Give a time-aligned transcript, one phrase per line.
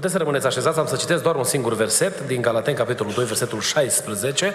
[0.00, 3.24] Puteți să rămâneți așezați, am să citesc doar un singur verset din Galaten, capitolul 2,
[3.24, 4.54] versetul 16,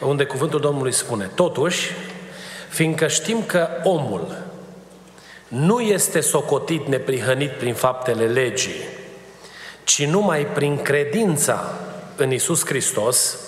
[0.00, 1.90] unde cuvântul Domnului spune, Totuși,
[2.68, 4.36] fiindcă știm că omul
[5.48, 8.82] nu este socotit neprihănit prin faptele legii,
[9.84, 11.72] ci numai prin credința
[12.16, 13.38] în Isus Hristos,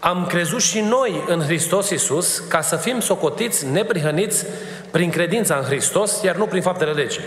[0.00, 4.44] am crezut și noi în Hristos Isus ca să fim socotiți neprihăniți
[4.90, 7.24] prin credința în Hristos, iar nu prin faptele legii.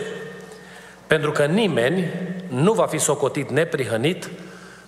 [1.08, 2.12] Pentru că nimeni
[2.50, 4.30] nu va fi socotit neprihănit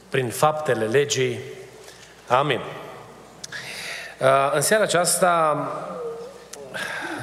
[0.10, 1.40] prin faptele legii.
[2.28, 2.60] Amin.
[4.20, 5.68] Uh, în seara aceasta,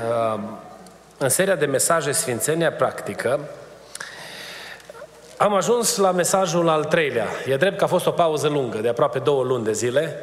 [0.08, 0.41] uh,
[1.19, 3.41] în seria de mesaje Sfințenia Practică,
[5.36, 7.27] am ajuns la mesajul al treilea.
[7.47, 10.17] E drept că a fost o pauză lungă, de aproape două luni de zile,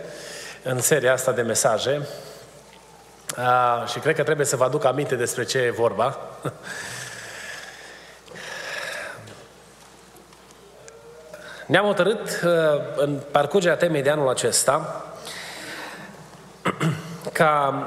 [0.64, 2.08] în seria asta de mesaje.
[3.38, 6.18] Uh, și cred că trebuie să vă aduc aminte despre ce e vorba.
[11.66, 12.52] Ne-am hotărât uh,
[12.96, 15.06] în parcurgerea temei de anul acesta
[17.34, 17.84] ca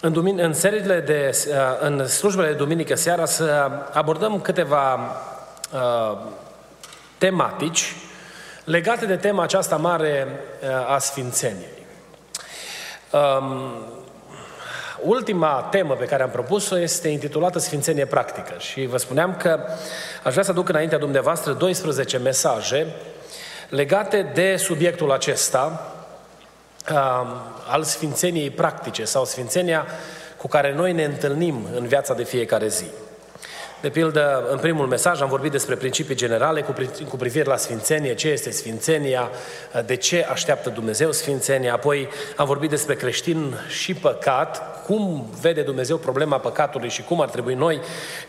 [0.00, 4.94] în, dumin- în seriile de, uh, în slujbele de duminică seara să abordăm câteva
[5.72, 6.18] uh,
[7.18, 7.94] tematici
[8.64, 10.26] legate de tema aceasta mare
[10.62, 11.84] uh, a Sfințeniei.
[13.10, 13.70] Um,
[15.02, 19.60] ultima temă pe care am propus-o este intitulată Sfințenie Practică și vă spuneam că
[20.24, 22.86] aș vrea să aduc înaintea dumneavoastră 12 mesaje
[23.68, 25.92] legate de subiectul acesta
[26.90, 26.96] uh,
[27.68, 29.86] al Sfințeniei Practice sau Sfințenia
[30.36, 32.86] cu care noi ne întâlnim în viața de fiecare zi.
[33.80, 36.74] De pildă, în primul mesaj am vorbit despre principii generale cu,
[37.08, 39.30] cu privire la sfințenie, ce este sfințenia,
[39.86, 45.96] de ce așteaptă Dumnezeu sfințenia, apoi am vorbit despre creștin și păcat, cum vede Dumnezeu
[45.96, 47.80] problema păcatului și cum ar trebui noi,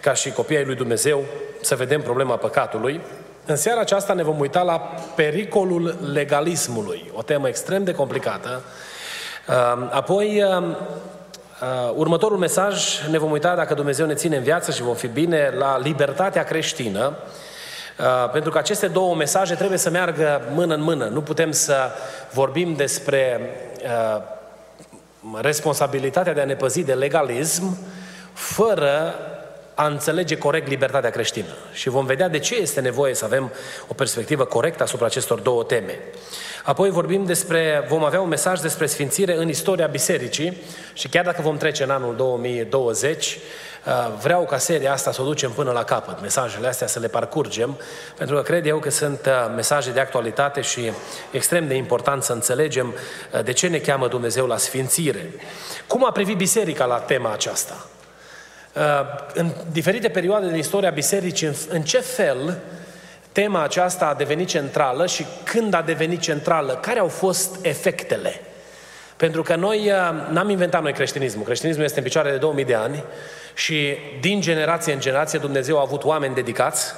[0.02, 1.24] ca și copiii lui Dumnezeu,
[1.62, 3.02] să vedem problema păcatului.
[3.46, 4.78] În seara aceasta ne vom uita la
[5.16, 8.64] pericolul legalismului, o temă extrem de complicată.
[9.90, 10.76] Apoi Uh,
[11.96, 15.54] următorul mesaj ne vom uita dacă Dumnezeu ne ține în viață și vom fi bine
[15.58, 17.18] la libertatea creștină,
[18.00, 21.06] uh, pentru că aceste două mesaje trebuie să meargă mână în mână.
[21.06, 21.76] Nu putem să
[22.34, 23.40] vorbim despre
[23.84, 24.22] uh,
[25.42, 27.78] responsabilitatea de a ne păzi de legalism
[28.34, 29.14] fără
[29.78, 31.56] a înțelege corect libertatea creștină.
[31.72, 33.52] Și vom vedea de ce este nevoie să avem
[33.88, 36.00] o perspectivă corectă asupra acestor două teme.
[36.64, 40.58] Apoi vorbim despre, vom avea un mesaj despre sfințire în istoria bisericii
[40.94, 43.38] și chiar dacă vom trece în anul 2020,
[43.86, 47.08] uh, vreau ca seria asta să o ducem până la capăt, mesajele astea să le
[47.08, 47.78] parcurgem,
[48.18, 50.92] pentru că cred eu că sunt uh, mesaje de actualitate și
[51.32, 52.94] extrem de important să înțelegem
[53.34, 55.34] uh, de ce ne cheamă Dumnezeu la sfințire.
[55.88, 57.88] Cum a privit biserica la tema aceasta?
[59.34, 62.58] În diferite perioade din istoria bisericii, în ce fel
[63.32, 68.42] tema aceasta a devenit centrală și când a devenit centrală, care au fost efectele?
[69.18, 71.46] Pentru că noi uh, n-am inventat noi creștinismul.
[71.46, 73.04] Creștinismul este în picioare de 2000 de ani
[73.54, 76.94] și din generație în generație Dumnezeu a avut oameni dedicați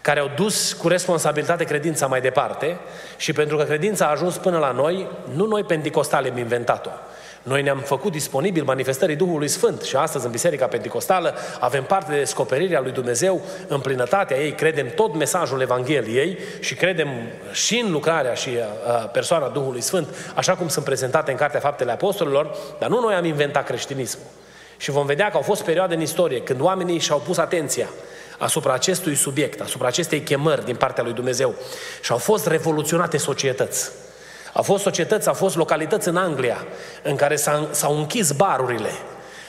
[0.00, 2.78] care au dus cu responsabilitate credința mai departe
[3.16, 6.90] și pentru că credința a ajuns până la noi, nu noi pentecostali am inventat-o.
[7.48, 12.18] Noi ne-am făcut disponibil manifestării Duhului Sfânt și astăzi în Biserica Pentecostală avem parte de
[12.18, 17.08] descoperirea lui Dumnezeu în plinătatea ei, credem tot mesajul Evangheliei și credem
[17.52, 21.92] și în lucrarea și uh, persoana Duhului Sfânt, așa cum sunt prezentate în Cartea Faptele
[21.92, 24.26] Apostolilor, dar nu noi am inventat creștinismul.
[24.76, 27.88] Și vom vedea că au fost perioade în istorie când oamenii și-au pus atenția
[28.38, 31.54] asupra acestui subiect, asupra acestei chemări din partea lui Dumnezeu
[32.02, 33.90] și au fost revoluționate societăți.
[34.58, 36.66] Au fost societăți, au fost localități în Anglia
[37.02, 37.36] în care
[37.70, 38.90] s-au închis barurile.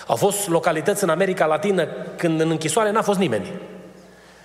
[0.07, 3.51] Au fost localități în America Latină când în închisoare n-a fost nimeni.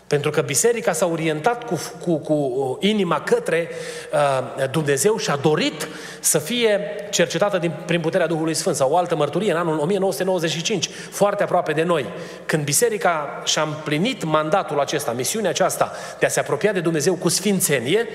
[0.07, 3.69] Pentru că biserica s-a orientat cu, cu, cu uh, inima către
[4.13, 5.89] uh, Dumnezeu și a dorit
[6.21, 8.77] să fie cercetată din, prin puterea Duhului Sfânt.
[8.77, 12.07] Sau o altă mărturie în anul 1995, foarte aproape de noi,
[12.47, 17.29] când biserica și-a împlinit mandatul acesta, misiunea aceasta de a se apropia de Dumnezeu cu
[17.29, 18.09] sfințenie,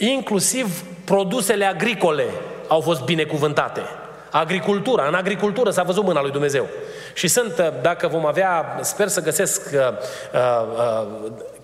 [0.00, 2.24] inclusiv produsele agricole
[2.68, 3.80] au fost binecuvântate.
[4.30, 6.66] Agricultura, în agricultură s-a văzut mâna lui Dumnezeu.
[7.14, 9.80] Și sunt, uh, dacă vom avea, sper să găsesc uh,
[10.34, 11.06] uh, uh,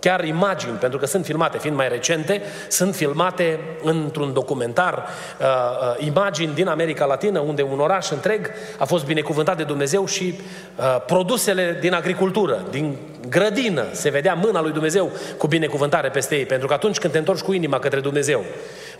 [0.06, 5.06] chiar imagini, pentru că sunt filmate, fiind mai recente, sunt filmate într-un documentar
[5.38, 10.06] uh, uh, imagini din America Latină, unde un oraș întreg a fost binecuvântat de Dumnezeu
[10.06, 10.40] și
[10.76, 12.96] uh, produsele din agricultură, din
[13.28, 17.18] grădină, se vedea mâna lui Dumnezeu cu binecuvântare peste ei, pentru că atunci când te
[17.18, 18.44] întorci cu inima către Dumnezeu,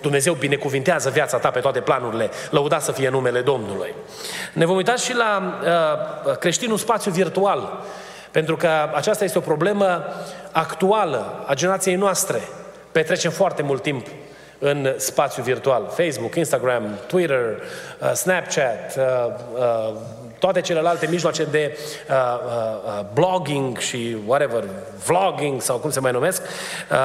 [0.00, 3.94] Dumnezeu binecuvintează viața ta pe toate planurile, lăuda să fie numele Domnului.
[4.52, 5.60] Ne vom uita și la
[6.26, 7.84] uh, creștinul spațiu virtual,
[8.30, 10.04] pentru că aceasta este o problemă
[10.52, 12.40] actuală a generației noastre.
[12.92, 14.06] Petrecem foarte mult timp
[14.58, 15.86] în spațiu virtual.
[15.90, 17.62] Facebook, Instagram, Twitter,
[18.00, 19.04] uh, Snapchat, uh,
[19.58, 19.94] uh,
[20.38, 21.78] toate celelalte mijloace de
[22.08, 22.52] uh, uh,
[22.84, 24.64] uh, blogging și whatever,
[25.06, 26.42] vlogging sau cum se mai numesc.
[26.42, 26.96] Uh,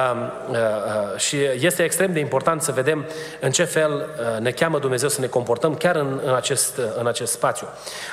[0.50, 3.06] uh, uh, și este extrem de important să vedem
[3.40, 6.84] în ce fel uh, ne cheamă Dumnezeu să ne comportăm chiar în, în, acest, uh,
[6.98, 7.66] în acest spațiu.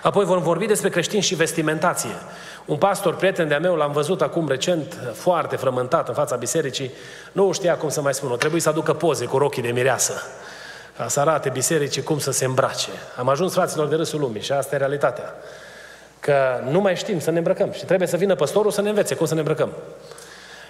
[0.04, 2.16] Apoi vom vorbi despre creștini și vestimentație.
[2.66, 6.92] Un pastor, prieten de-a meu, l-am văzut acum recent, foarte frământat în fața bisericii,
[7.32, 10.24] nu știa cum să mai spună, trebuie să aducă poze cu rochii de mireasă
[11.00, 12.90] ca să arate bisericii cum să se îmbrace.
[13.18, 15.34] Am ajuns fraților de râsul lumii și asta e realitatea.
[16.20, 16.36] Că
[16.70, 19.26] nu mai știm să ne îmbrăcăm și trebuie să vină păstorul să ne învețe cum
[19.26, 19.70] să ne îmbrăcăm.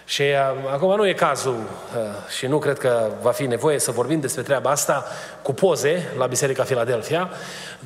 [0.05, 3.91] Și uh, acum nu e cazul uh, și nu cred că va fi nevoie să
[3.91, 5.05] vorbim despre treaba asta
[5.41, 7.29] cu poze la Biserica Filadelfia,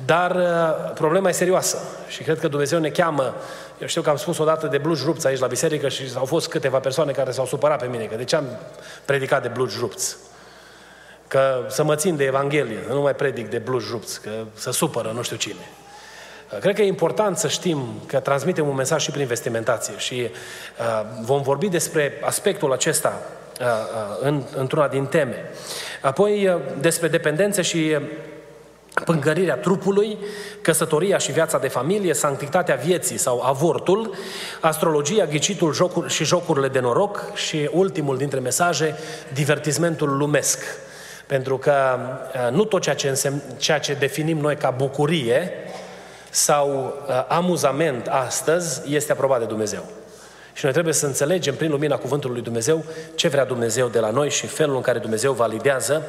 [0.04, 3.34] dar uh, problema e serioasă și cred că Dumnezeu ne cheamă
[3.78, 6.48] eu știu că am spus odată de blugi rupți aici la biserică și au fost
[6.48, 8.44] câteva persoane care s-au supărat pe mine, că de ce am
[9.04, 10.16] predicat de blugi rupți?
[11.28, 15.12] Că să mă țin de Evanghelie, nu mai predic de blugi rupți, că să supără
[15.14, 15.68] nu știu cine.
[16.60, 20.30] Cred că e important să știm că transmitem un mesaj și prin vestimentație și
[20.78, 23.22] uh, vom vorbi despre aspectul acesta
[23.60, 25.50] uh, uh, în, într-una din teme.
[26.00, 27.96] Apoi uh, despre dependențe și
[29.04, 30.18] pângărirea trupului,
[30.60, 34.14] căsătoria și viața de familie, sanctitatea vieții sau avortul,
[34.60, 38.96] astrologia, ghicitul jocuri și jocurile de noroc și ultimul dintre mesaje,
[39.32, 40.58] divertismentul lumesc.
[41.34, 41.98] Pentru că
[42.34, 45.52] uh, nu tot ceea ce, însemn, ceea ce definim noi ca bucurie
[46.30, 49.84] sau uh, amuzament astăzi este aprobat de Dumnezeu.
[50.52, 52.84] Și noi trebuie să înțelegem prin lumina cuvântului lui Dumnezeu
[53.14, 56.02] ce vrea Dumnezeu de la noi și felul în care Dumnezeu validează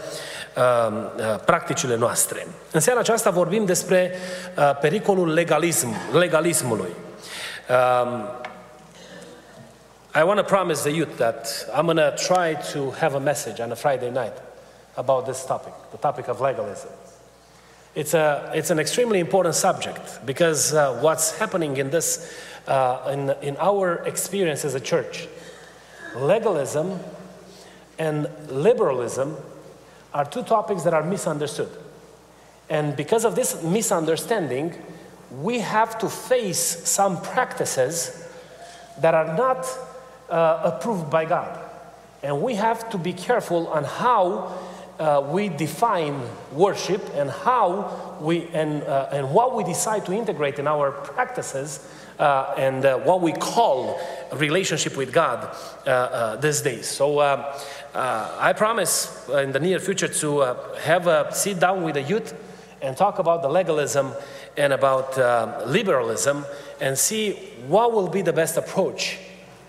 [0.55, 2.47] uh, uh, practicile noastre.
[2.71, 4.15] În seara aceasta vorbim despre
[4.57, 6.89] uh, pericolul legalism, legalismului.
[7.69, 8.25] Um,
[10.21, 13.63] I want to promise the youth that I'm going to try to have a message
[13.63, 14.33] on a Friday night
[14.97, 16.91] about this topic, the topic of legalism.
[17.95, 22.33] It's, a, it's an extremely important subject because uh, what's happening in this,
[22.67, 25.27] uh, in, in our experience as a church,
[26.17, 26.99] legalism
[27.97, 29.37] and liberalism
[30.13, 31.69] are two topics that are misunderstood.
[32.69, 34.73] And because of this misunderstanding,
[35.41, 38.27] we have to face some practices
[38.99, 39.67] that are not
[40.29, 41.59] uh, approved by God.
[42.23, 44.57] And we have to be careful on how
[44.99, 46.21] uh, we define
[46.51, 51.87] worship and how we and, uh, and what we decide to integrate in our practices
[52.19, 53.99] uh, and uh, what we call
[54.33, 55.53] relationship with God
[55.85, 56.87] uh, uh, these days.
[56.87, 60.39] So I promise in the near future to
[60.79, 62.33] have a sit down with the youth
[62.81, 64.13] and talk about the legalism
[64.55, 65.17] and about
[65.67, 66.45] liberalism
[66.79, 67.33] and see
[67.67, 69.17] what will be the best approach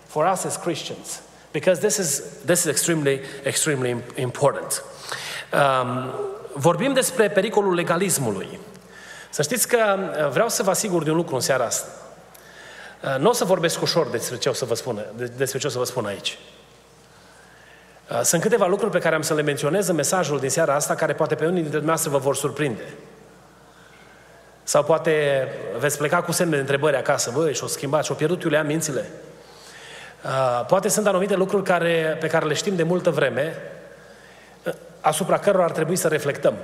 [0.05, 1.23] for us as Christians
[1.57, 4.83] because this is, this is extremely, extremely important.
[5.53, 6.11] Um,
[6.53, 8.59] vorbim despre pericolul legalismului.
[9.31, 11.89] Să știți că uh, vreau să vă asigur de un lucru în seara asta.
[13.03, 15.71] Uh, nu o să vorbesc ușor despre ce o să vă spun, despre ce o
[15.71, 16.39] să vă spun aici.
[18.11, 20.95] Uh, sunt câteva lucruri pe care am să le menționez în mesajul din seara asta,
[20.95, 22.85] care poate pe unii dintre dumneavoastră vă vor surprinde.
[24.63, 25.49] Sau poate
[25.79, 27.31] veți pleca cu semne de întrebări acasă.
[27.35, 29.11] Băi, și-o schimbat, și-o pierdut Iulia mințile.
[30.67, 33.57] Poate sunt anumite lucruri care, pe care le știm de multă vreme,
[35.07, 36.55] asupra cărora ar trebui să reflectăm.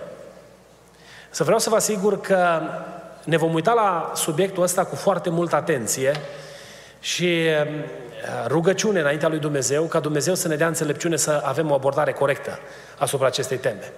[1.31, 2.61] Să vreau să vă asigur că
[3.25, 6.13] ne vom uita la subiectul ăsta cu foarte multă atenție
[7.01, 11.75] și uh, rugăciune înaintea lui Dumnezeu, ca Dumnezeu să ne dea înțelepciune să avem o
[11.75, 12.59] abordare corectă
[12.99, 13.93] asupra acestei teme.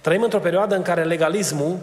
[0.00, 1.76] Trăim într-o perioadă în care legalismul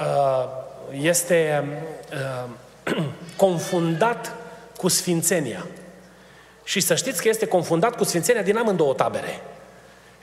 [0.00, 0.44] uh,
[0.90, 1.64] este
[2.12, 2.94] uh,
[3.36, 4.34] confundat
[4.76, 5.66] cu sfințenia.
[6.64, 9.40] Și să știți că este confundat cu sfințenia din amândouă tabere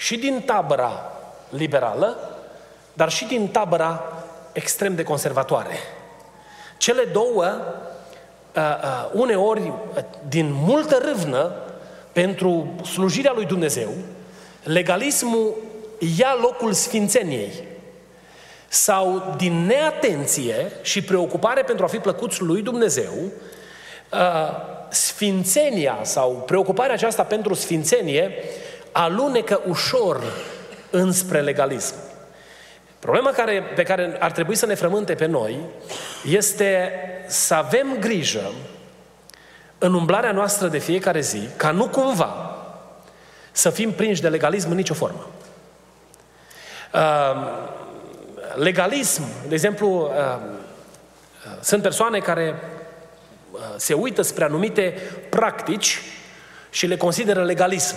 [0.01, 1.11] și din tabăra
[1.49, 2.37] liberală,
[2.93, 5.75] dar și din tabăra extrem de conservatoare.
[6.77, 7.45] Cele două,
[8.55, 9.71] uh, uh, uneori,
[10.27, 11.51] din multă râvnă
[12.11, 13.89] pentru slujirea lui Dumnezeu,
[14.63, 15.55] legalismul
[16.17, 17.51] ia locul sfințeniei
[18.67, 23.13] sau din neatenție și preocupare pentru a fi plăcuți lui Dumnezeu,
[24.89, 28.33] sfințenia sau preocuparea aceasta pentru sfințenie
[28.91, 30.23] alunecă ușor
[30.89, 31.95] înspre legalism.
[32.99, 35.59] Problema care, pe care ar trebui să ne frământe pe noi
[36.25, 36.91] este
[37.27, 38.51] să avem grijă
[39.77, 42.55] în umblarea noastră de fiecare zi, ca nu cumva
[43.51, 45.29] să fim prinși de legalism în nicio formă.
[46.93, 47.69] Uh,
[48.55, 50.09] legalism, de exemplu, uh,
[51.45, 52.55] uh, sunt persoane care
[53.51, 54.93] uh, se uită spre anumite
[55.29, 55.99] practici
[56.69, 57.95] și le consideră legalism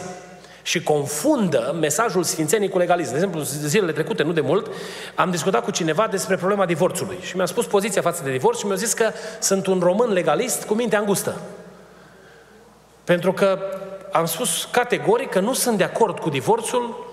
[0.67, 3.11] și confundă mesajul Sfințenii cu legalism.
[3.11, 4.71] De exemplu, zilele trecute, nu de mult,
[5.15, 8.67] am discutat cu cineva despre problema divorțului și mi-a spus poziția față de divorț și
[8.67, 11.41] mi-a zis că sunt un român legalist cu minte îngustă.
[13.05, 13.59] Pentru că
[14.13, 17.13] am spus categoric că nu sunt de acord cu divorțul,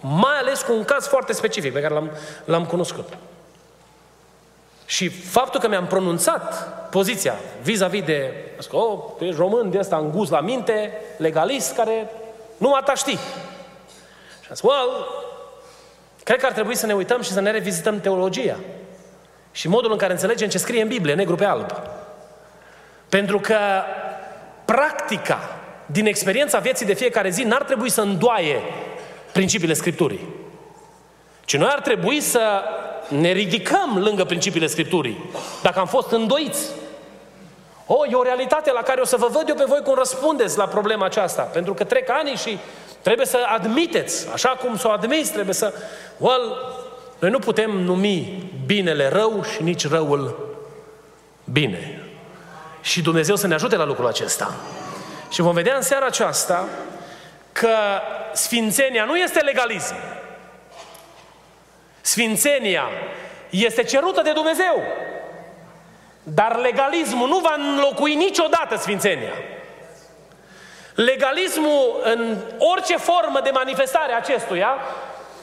[0.00, 2.10] mai ales cu un caz foarte specific pe care l-am,
[2.44, 3.08] l-am cunoscut.
[4.84, 8.32] Și faptul că mi-am pronunțat poziția vis-a-vis de,
[8.70, 12.10] că, oh, tu ești român de ăsta îngust la minte, legalist, care
[12.60, 13.18] nu ta știi.
[14.40, 15.06] Și am zis, well,
[16.24, 18.56] cred că ar trebui să ne uităm și să ne revizităm teologia.
[19.52, 21.72] Și modul în care înțelegem ce scrie în Biblie, negru pe alb.
[23.08, 23.58] Pentru că
[24.64, 28.62] practica din experiența vieții de fiecare zi n-ar trebui să îndoaie
[29.32, 30.28] principiile Scripturii.
[31.44, 32.62] Ci noi ar trebui să
[33.08, 35.30] ne ridicăm lângă principiile Scripturii.
[35.62, 36.70] Dacă am fost îndoiți.
[37.92, 40.56] O, e o realitate la care o să vă văd eu pe voi cum răspundeți
[40.56, 41.42] la problema aceasta.
[41.42, 42.58] Pentru că trec ani și
[43.02, 44.28] trebuie să admiteți.
[44.32, 45.74] Așa cum să o admiți, trebuie să...
[46.16, 46.56] Well,
[47.18, 50.48] noi nu putem numi binele rău și nici răul
[51.44, 52.02] bine.
[52.80, 54.54] Și Dumnezeu să ne ajute la lucrul acesta.
[55.30, 56.68] Și vom vedea în seara aceasta
[57.52, 57.76] că
[58.32, 59.94] sfințenia nu este legalism.
[62.00, 62.88] Sfințenia
[63.50, 64.82] este cerută de Dumnezeu.
[66.34, 69.32] Dar legalismul nu va înlocui niciodată sfințenia.
[70.94, 74.74] Legalismul în orice formă de manifestare acestuia,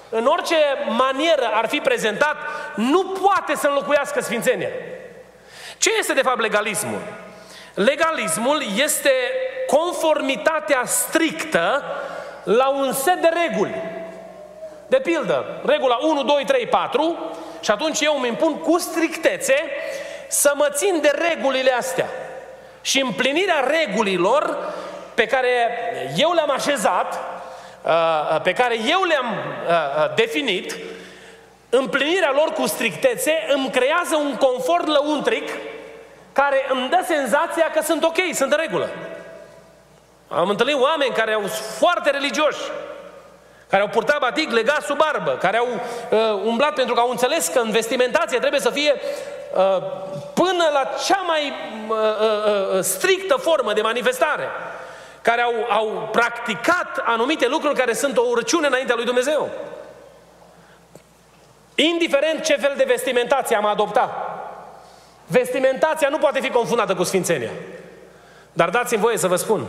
[0.10, 0.56] în orice
[0.88, 2.36] manieră ar fi prezentat,
[2.76, 4.70] nu poate să înlocuiască sfințenia.
[5.78, 7.02] Ce este de fapt legalismul?
[7.74, 9.12] Legalismul este
[9.68, 11.84] conformitatea strictă
[12.44, 13.76] la un set de reguli.
[14.88, 19.56] De pildă, regula 1, 2, 3, 4 și atunci eu îmi impun cu strictețe
[20.28, 22.08] să mă țin de regulile astea.
[22.82, 24.74] Și împlinirea regulilor
[25.14, 25.52] pe care
[26.16, 27.20] eu le-am așezat,
[27.84, 30.76] uh, pe care eu le-am uh, uh, definit,
[31.70, 35.50] împlinirea lor cu strictețe îmi creează un confort lăuntric
[36.34, 38.90] care îmi dă senzația că sunt ok, sunt în regulă.
[40.28, 42.60] Am întâlnit oameni care au foarte religioși,
[43.70, 47.48] care au purtat batic legat sub barbă, care au uh, umblat pentru că au înțeles
[47.48, 49.78] că în vestimentație trebuie să fie uh,
[50.34, 51.54] până la cea mai
[51.88, 54.48] uh, uh, uh, strictă formă de manifestare,
[55.22, 59.50] care au, au practicat anumite lucruri care sunt o urăciune înaintea lui Dumnezeu.
[61.76, 64.10] Indiferent ce fel de vestimentație am adoptat,
[65.26, 67.52] vestimentația nu poate fi confundată cu sfințenia.
[68.54, 69.66] Dar dați-mi voie să vă spun,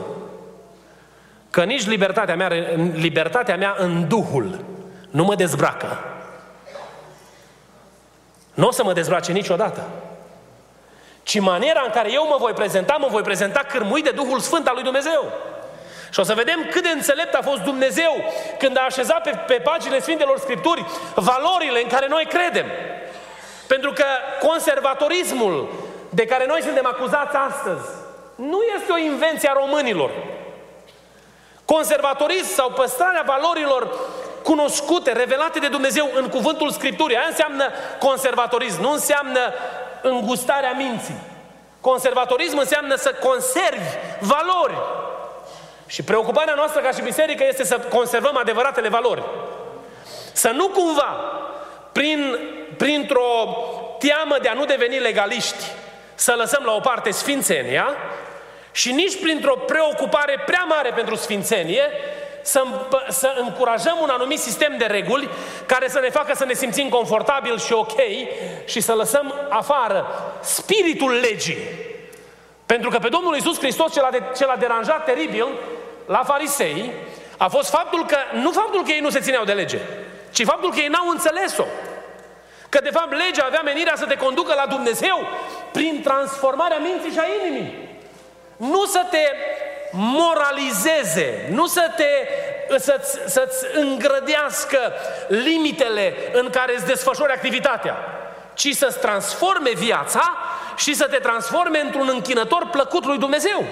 [1.51, 2.49] Că nici libertatea mea,
[2.93, 4.65] libertatea mea în Duhul
[5.11, 5.99] nu mă dezbracă.
[8.55, 9.89] Nu o să mă dezbrace niciodată.
[11.23, 14.67] Ci maniera în care eu mă voi prezenta, mă voi prezenta cârmuit de Duhul Sfânt
[14.67, 15.33] al lui Dumnezeu.
[16.11, 18.13] Și o să vedem cât de înțelept a fost Dumnezeu
[18.59, 22.67] când a așezat pe, pe paginile Sfintelor Scripturi valorile în care noi credem.
[23.67, 24.05] Pentru că
[24.47, 25.69] conservatorismul
[26.11, 27.89] de care noi suntem acuzați astăzi
[28.35, 30.11] nu este o invenție a românilor.
[31.75, 33.99] Conservatorism sau păstrarea valorilor
[34.43, 37.17] cunoscute, revelate de Dumnezeu în cuvântul Scripturii.
[37.17, 37.65] Aia înseamnă
[37.99, 39.41] conservatorism, nu înseamnă
[40.03, 41.21] îngustarea minții.
[41.81, 43.89] Conservatorism înseamnă să conservi
[44.21, 44.75] valori.
[45.87, 49.23] Și preocuparea noastră ca și biserică este să conservăm adevăratele valori.
[50.33, 51.21] Să nu cumva,
[51.93, 52.39] prin,
[52.77, 53.57] printr-o
[53.99, 55.65] teamă de a nu deveni legaliști,
[56.15, 57.97] să lăsăm la o parte sfințenia
[58.79, 61.83] și nici printr-o preocupare prea mare pentru sfințenie,
[62.43, 62.63] să,
[63.09, 65.29] să încurajăm un anumit sistem de reguli
[65.67, 68.01] care să ne facă să ne simțim confortabil și ok
[68.65, 70.07] și să lăsăm afară
[70.41, 71.59] spiritul legii.
[72.67, 75.47] Pentru că pe Domnul Iisus Hristos ce l-a, de, ce l-a deranjat teribil
[76.07, 76.93] la farisei
[77.37, 79.79] a fost faptul că, nu faptul că ei nu se țineau de lege,
[80.31, 81.65] ci faptul că ei n-au înțeles-o.
[82.69, 85.19] Că de fapt legea avea menirea să te conducă la Dumnezeu
[85.73, 87.88] prin transformarea minții și a inimii
[88.59, 89.33] nu să te
[89.93, 92.05] moralizeze, nu să te
[92.79, 94.93] să-ți, să-ți îngrădească
[95.29, 97.97] limitele în care îți desfășori activitatea,
[98.55, 100.37] ci să-ți transforme viața
[100.77, 103.65] și să te transforme într-un închinător plăcut lui Dumnezeu.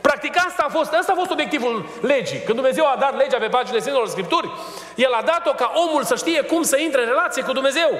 [0.00, 2.38] Practic asta a fost, asta a fost obiectivul legii.
[2.38, 4.50] Când Dumnezeu a dat legea pe paginile Sfintelor Scripturi,
[4.94, 7.90] El a dat-o ca omul să știe cum să intre în relație cu Dumnezeu.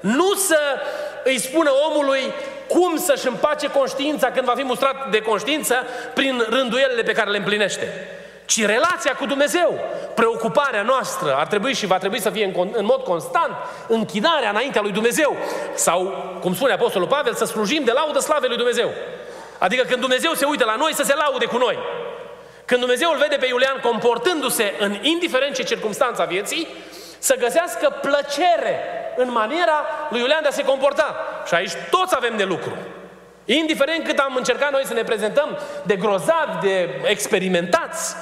[0.00, 0.58] Nu să
[1.24, 2.32] îi spună omului
[2.68, 5.74] cum să-și împace conștiința când va fi mustrat de conștiință
[6.14, 8.08] prin rânduielile pe care le împlinește
[8.48, 9.78] ci relația cu Dumnezeu.
[10.14, 13.52] Preocuparea noastră ar trebui și va trebui să fie în, în mod constant
[13.86, 15.36] închinarea înaintea lui Dumnezeu.
[15.74, 16.00] Sau,
[16.40, 18.90] cum spune Apostolul Pavel, să slujim de laudă slavei lui Dumnezeu.
[19.58, 21.78] Adică când Dumnezeu se uită la noi, să se laude cu noi.
[22.64, 26.68] Când Dumnezeu îl vede pe Iulian comportându-se în indiferent ce circunstanța vieții,
[27.18, 28.80] să găsească plăcere
[29.18, 31.16] în maniera lui Iulian de a se comporta.
[31.46, 32.72] Și aici toți avem de lucru.
[33.44, 38.14] Indiferent cât am încercat noi să ne prezentăm de grozavi, de experimentați,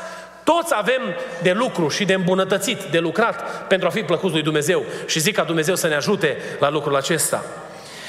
[0.44, 1.02] toți avem
[1.42, 4.84] de lucru și de îmbunătățit, de lucrat pentru a fi plăcuți lui Dumnezeu.
[5.06, 7.44] Și zic ca Dumnezeu să ne ajute la lucrul acesta.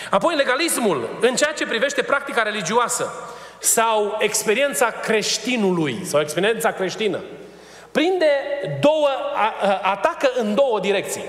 [0.09, 3.13] Apoi legalismul, în ceea ce privește practica religioasă
[3.59, 7.19] sau experiența creștinului sau experiența creștină,
[7.91, 8.31] prinde
[8.79, 9.09] două,
[9.81, 11.23] atacă în două direcții.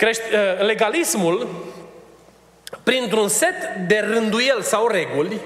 [0.00, 0.22] Crești,
[0.58, 1.48] legalismul,
[2.82, 5.40] printr-un set de rânduieli sau reguli,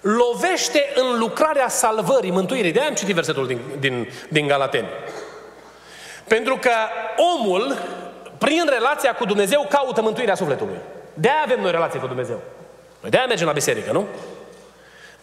[0.00, 2.72] lovește în lucrarea salvării, mântuirii.
[2.72, 4.88] De-aia am citit versetul din, din, din Galateni.
[6.28, 6.70] Pentru că
[7.36, 7.76] omul,
[8.38, 10.78] prin relația cu Dumnezeu, caută mântuirea sufletului.
[11.14, 12.40] De-aia avem noi relație cu Dumnezeu.
[13.00, 14.06] Noi de-aia mergem la biserică, nu?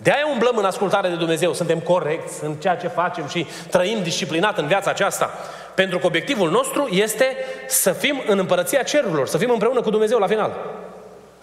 [0.01, 4.58] De-aia umblăm în ascultare de Dumnezeu, suntem corecți în ceea ce facem și trăim disciplinat
[4.58, 5.29] în viața aceasta.
[5.75, 10.20] Pentru că obiectivul nostru este să fim în împărăția cerurilor, să fim împreună cu Dumnezeu
[10.20, 10.51] la final.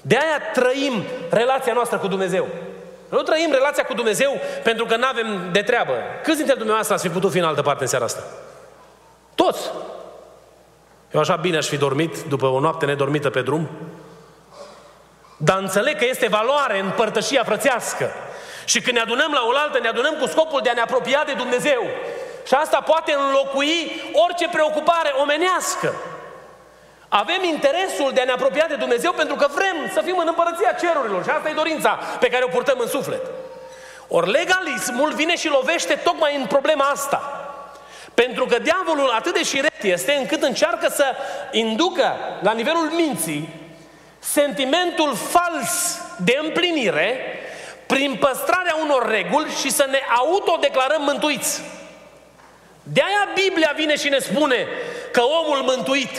[0.01, 2.47] De aia trăim relația noastră cu Dumnezeu.
[3.09, 5.93] Nu trăim relația cu Dumnezeu pentru că nu avem de treabă.
[6.23, 8.23] Câți dintre dumneavoastră ați fi putut fi în altă parte în seara asta?
[9.35, 9.71] Toți!
[11.13, 13.69] Eu așa bine aș fi dormit după o noapte nedormită pe drum.
[15.37, 18.11] Dar înțeleg că este valoare în părtășia frățească.
[18.71, 21.33] Și când ne adunăm la oaltă, ne adunăm cu scopul de a ne apropia de
[21.33, 21.83] Dumnezeu.
[22.47, 25.95] Și asta poate înlocui orice preocupare omenească.
[27.09, 30.73] Avem interesul de a ne apropia de Dumnezeu pentru că vrem să fim în împărăția
[30.81, 33.23] cerurilor și asta e dorința pe care o purtăm în suflet.
[34.09, 37.21] Ori legalismul vine și lovește tocmai în problema asta.
[38.15, 41.05] Pentru că diavolul atât de șiret este încât încearcă să
[41.51, 43.49] inducă la nivelul minții
[44.19, 47.39] sentimentul fals de împlinire
[47.93, 51.63] prin păstrarea unor reguli și să ne autodeclarăm mântuiți.
[52.83, 54.67] De aia Biblia vine și ne spune
[55.13, 56.11] că omul mântuit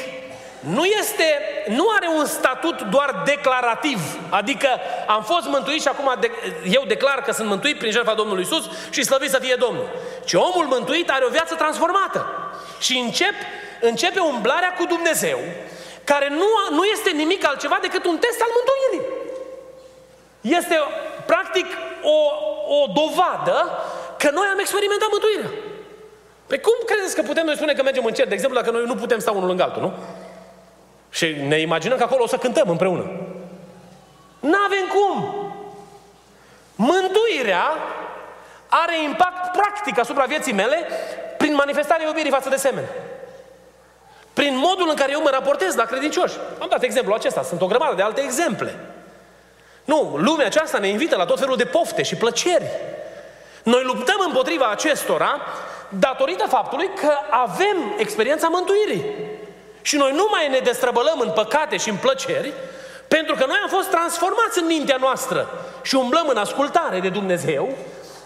[0.60, 4.68] nu este, nu are un statut doar declarativ, adică
[5.08, 6.32] am fost mântuit și acum de,
[6.70, 9.90] eu declar că sunt mântuit prin jertfa Domnului Isus și slăvit să fie Domnul.
[10.26, 12.28] Ci omul mântuit are o viață transformată
[12.80, 13.34] și încep,
[13.82, 15.40] începe umblarea cu Dumnezeu,
[16.04, 19.18] care nu, nu este nimic altceva decât un test al mântuirii.
[20.42, 20.80] Este
[21.32, 21.68] practic
[22.16, 22.18] o,
[22.78, 23.58] o dovadă
[24.18, 25.52] că noi am experimentat mântuirea.
[26.48, 28.28] Pe cum credeți că putem noi spune că mergem în cer?
[28.28, 29.94] De exemplu, dacă noi nu putem sta unul lângă altul, nu?
[31.10, 33.06] Și ne imaginăm că acolo o să cântăm împreună.
[34.40, 35.16] N-avem cum!
[36.76, 37.66] Mântuirea
[38.68, 40.88] are impact practic asupra vieții mele
[41.38, 42.88] prin manifestarea iubirii față de semeni.
[44.34, 46.38] Prin modul în care eu mă raportez la credincioși.
[46.60, 48.76] Am dat exemplul acesta, sunt o grămadă de alte exemple.
[49.92, 52.66] Nu, lumea aceasta ne invită la tot felul de pofte și plăceri.
[53.64, 55.42] Noi luptăm împotriva acestora
[55.90, 59.06] datorită faptului că avem experiența mântuirii.
[59.82, 62.54] Și noi nu mai ne destrăbălăm în păcate și în plăceri,
[63.08, 65.50] pentru că noi am fost transformați în mintea noastră
[65.82, 67.70] și umblăm în ascultare de Dumnezeu,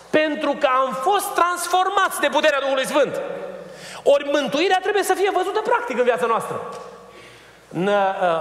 [0.09, 3.21] pentru că am fost transformați de puterea Duhului Sfânt.
[4.03, 6.61] Ori mântuirea trebuie să fie văzută practic în viața noastră.
[7.73, 7.93] În uh,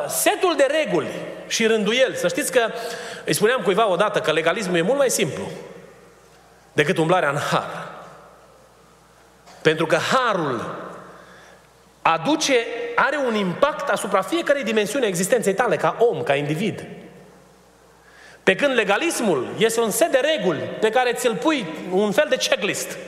[0.08, 1.10] setul de reguli
[1.46, 2.70] și rânduieli, să știți că
[3.24, 5.50] îi spuneam cuiva odată că legalismul e mult mai simplu
[6.72, 7.90] decât umblarea în har.
[9.62, 10.74] Pentru că harul
[12.02, 12.54] aduce,
[12.94, 16.84] are un impact asupra fiecarei dimensiuni a existenței tale, ca om, ca individ.
[18.42, 22.36] Pe când legalismul este un set de reguli pe care ți-l pui, un fel de
[22.36, 22.98] checklist,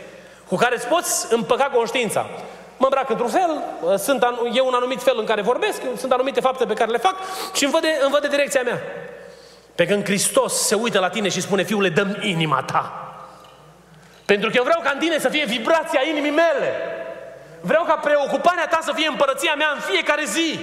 [0.49, 2.31] cu care îți poți împăca conștiința.
[2.76, 3.62] Mă îmbrac într-un fel,
[3.98, 7.14] sunt, e un anumit fel în care vorbesc, sunt anumite fapte pe care le fac
[7.54, 8.82] și îmi văd, îmi văd de direcția mea.
[9.74, 13.08] Pe când Hristos se uită la tine și spune, fiule, dăm inima ta.
[14.24, 16.72] Pentru că eu vreau ca în tine să fie vibrația inimii mele.
[17.60, 20.58] Vreau ca preocuparea ta să fie împărăția mea în fiecare zi.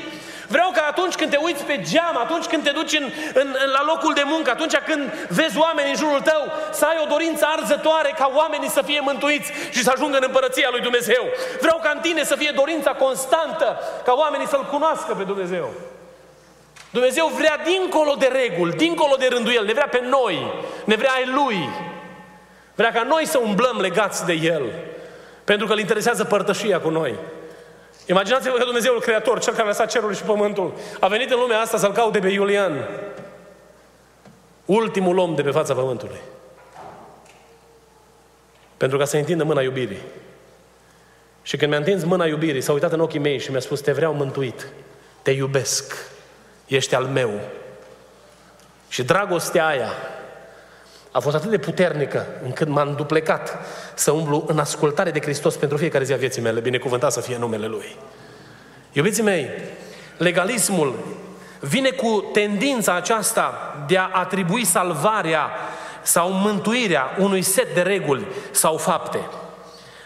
[0.52, 3.70] Vreau ca atunci când te uiți pe geam, atunci când te duci în, în, în,
[3.78, 7.46] la locul de muncă, atunci când vezi oameni în jurul tău, să ai o dorință
[7.48, 11.24] arzătoare ca oamenii să fie mântuiți și să ajungă în împărăția lui Dumnezeu.
[11.60, 15.70] Vreau ca în tine să fie dorința constantă ca oamenii să-L cunoască pe Dumnezeu.
[16.90, 20.54] Dumnezeu vrea dincolo de reguli, dincolo de rânduiel, ne vrea pe noi,
[20.86, 21.70] ne vrea ai Lui.
[22.76, 24.64] Vrea ca noi să umblăm legați de El,
[25.44, 27.16] pentru că îl interesează părtășia cu noi.
[28.12, 31.60] Imaginați-vă că Dumnezeul Creator, Cel care a lăsat cerul și pământul, a venit în lumea
[31.60, 32.88] asta să-L caute pe Iulian,
[34.65, 36.19] ultimul om de pe fața pământului.
[38.78, 40.02] Pentru ca să întindă mâna iubirii.
[41.41, 43.91] Și când mi-a întins mâna iubirii, s-a uitat în ochii mei și mi-a spus, te
[43.91, 44.67] vreau mântuit,
[45.21, 45.93] te iubesc,
[46.67, 47.39] ești al meu.
[48.88, 49.91] Și dragostea aia
[51.12, 53.60] a fost atât de puternică încât m-am duplecat
[53.93, 57.38] să umblu în ascultare de Hristos pentru fiecare zi a vieții mele, binecuvântat să fie
[57.38, 57.95] numele Lui.
[58.91, 59.50] Iubiții mei,
[60.17, 60.95] legalismul
[61.60, 65.50] vine cu tendința aceasta de a atribui salvarea
[66.02, 69.19] sau mântuirea unui set de reguli sau fapte.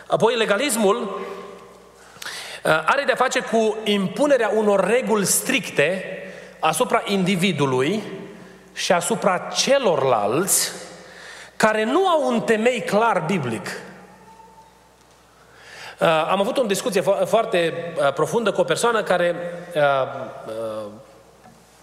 [0.08, 6.04] Apoi, legalismul uh, are de-a face cu impunerea unor reguli stricte
[6.60, 8.04] asupra individului
[8.74, 10.72] și asupra celorlalți
[11.56, 13.68] care nu au un temei clar biblic.
[16.00, 19.36] Uh, am avut o discuție foarte uh, profundă cu o persoană care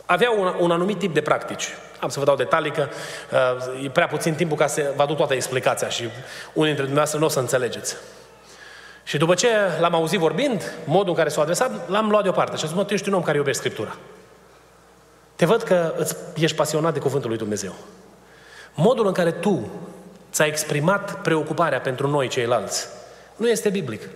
[0.07, 1.69] avea un, un anumit tip de practici.
[2.01, 2.89] Am să vă dau detalii că
[3.33, 6.03] uh, e prea puțin timpul ca să vă aduc toată explicația și
[6.53, 7.97] unii dintre dumneavoastră nu o să înțelegeți.
[9.05, 9.49] Și după ce
[9.81, 12.85] l-am auzit vorbind, modul în care s-a adresat, l-am luat deoparte și a zis, mă,
[12.85, 13.97] tu ești un om care iubești Scriptura.
[15.37, 17.75] Te văd că îți, ești pasionat de Cuvântul lui Dumnezeu.
[18.75, 19.69] Modul în care tu
[20.33, 22.89] ți-ai exprimat preocuparea pentru noi ceilalți
[23.37, 24.09] nu este biblic.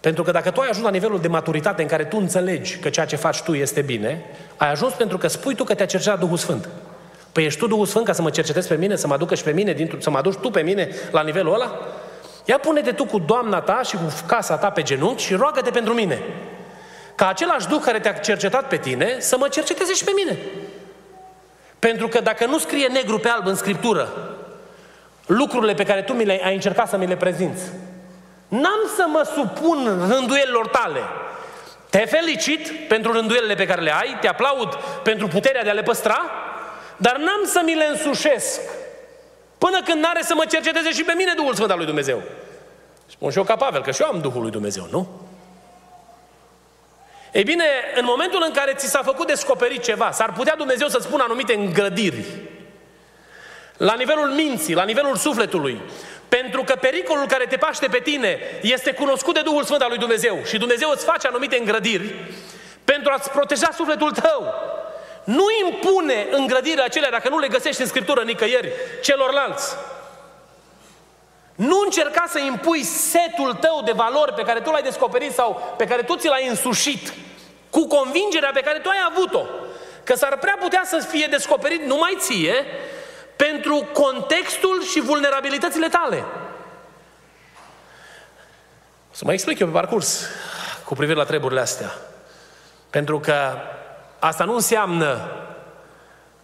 [0.00, 2.88] Pentru că dacă tu ai ajuns la nivelul de maturitate în care tu înțelegi că
[2.88, 4.24] ceea ce faci tu este bine,
[4.56, 6.68] ai ajuns pentru că spui tu că te-a cercetat Duhul Sfânt.
[7.32, 9.42] Păi ești tu Duhul Sfânt ca să mă cercetezi pe mine, să mă aducă și
[9.42, 11.78] pe mine, să mă aduci tu pe mine la nivelul ăla?
[12.44, 15.94] Ia pune-te tu cu doamna ta și cu casa ta pe genunchi și roagă-te pentru
[15.94, 16.22] mine.
[17.14, 20.38] Ca același Duh care te-a cercetat pe tine să mă cerceteze și pe mine.
[21.78, 24.08] Pentru că dacă nu scrie negru pe alb în Scriptură
[25.26, 27.62] lucrurile pe care tu mi le ai încercat să mi le prezinți,
[28.48, 31.00] N-am să mă supun rânduielilor tale.
[31.90, 35.82] Te felicit pentru rânduielile pe care le ai, te aplaud pentru puterea de a le
[35.82, 36.30] păstra,
[36.96, 38.60] dar n-am să mi le însușesc
[39.58, 42.22] până când n-are să mă cerceteze și pe mine Duhul Sfânt al lui Dumnezeu.
[43.06, 45.08] Spun și eu ca Pavel, că și eu am Duhul lui Dumnezeu, nu?
[47.32, 47.64] Ei bine,
[47.94, 51.54] în momentul în care ți s-a făcut descoperit ceva, s-ar putea Dumnezeu să spună anumite
[51.54, 52.24] îngrădiri.
[53.76, 55.80] La nivelul minții, la nivelul sufletului,
[56.28, 59.98] pentru că pericolul care te paște pe tine este cunoscut de Duhul Sfânt al lui
[59.98, 62.14] Dumnezeu și Dumnezeu îți face anumite îngrădiri
[62.84, 64.54] pentru a-ți proteja sufletul tău.
[65.24, 69.76] Nu impune îngrădirea acelea dacă nu le găsești în Scriptură nicăieri celorlalți.
[71.58, 75.86] Nu încerca să impui setul tău de valori pe care tu l-ai descoperit sau pe
[75.86, 77.12] care tu ți l-ai însușit
[77.70, 79.42] cu convingerea pe care tu ai avut-o.
[80.04, 82.64] Că s-ar prea putea să fie descoperit numai ție
[83.36, 86.24] pentru contextul și vulnerabilitățile tale.
[89.10, 90.26] Să mă explic eu pe parcurs
[90.84, 91.90] cu privire la treburile astea.
[92.90, 93.34] Pentru că
[94.18, 95.30] asta nu înseamnă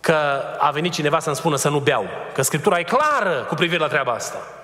[0.01, 2.07] că a venit cineva să-mi spună să nu beau.
[2.33, 4.64] Că Scriptura e clară cu privire la treaba asta.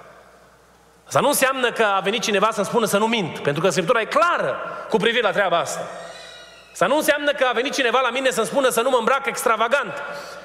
[1.11, 3.39] Asta nu înseamnă că a venit cineva să-mi spună să nu mint.
[3.39, 4.57] Pentru că Scriptura e clară
[4.89, 5.81] cu privire la treaba asta.
[6.73, 9.27] Asta nu înseamnă că a venit cineva la mine să-mi spună să nu mă îmbrac
[9.27, 9.93] extravagant.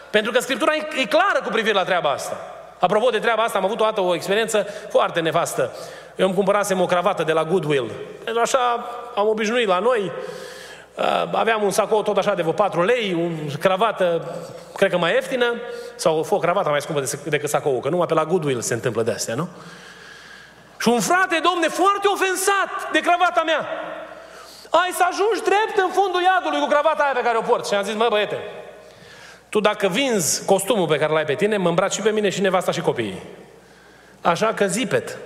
[0.10, 2.38] Pentru că Scriptura e, e clară cu privire la treaba asta.
[2.80, 5.72] Apropo de treaba asta, am avut o dată o experiență foarte nefastă.
[6.16, 7.92] Eu îmi cumpărasem o cravată de la Goodwill.
[8.24, 10.12] Pentru așa am obișnuit la noi.
[10.96, 14.36] Uh, aveam un sacou tot așa de vreo 4 lei, o cravată,
[14.76, 15.54] cred că mai ieftină,
[15.96, 19.12] sau o cravată mai scumpă decât sacou, că numai pe la Goodwill se întâmplă de
[19.12, 19.48] astea, nu?
[20.86, 23.68] Și un frate, domne, foarte ofensat de cravata mea.
[24.70, 27.68] Ai să ajungi drept în fundul iadului cu cravata aia pe care o port.
[27.68, 28.40] Și am zis, mă băiete,
[29.50, 32.42] tu dacă vinzi costumul pe care l-ai pe tine, mă îmbraci și pe mine și
[32.42, 33.22] nevasta și copiii.
[34.22, 35.18] Așa că zipet.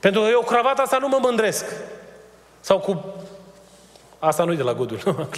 [0.00, 1.64] Pentru că eu cravata asta nu mă mândresc.
[2.60, 3.14] Sau cu...
[4.18, 5.28] Asta nu-i de la Gudul.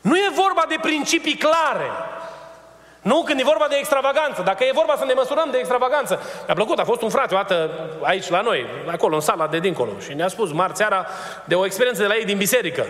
[0.00, 1.90] nu e vorba de principii clare.
[3.04, 4.42] Nu când e vorba de extravaganță.
[4.42, 6.20] Dacă e vorba să ne măsurăm de extravaganță.
[6.46, 7.70] Mi-a plăcut, a fost un frate o dată
[8.02, 9.90] aici la noi, acolo, în sala de dincolo.
[10.04, 11.06] Și ne-a spus marțeara
[11.44, 12.86] de o experiență de la ei din biserică.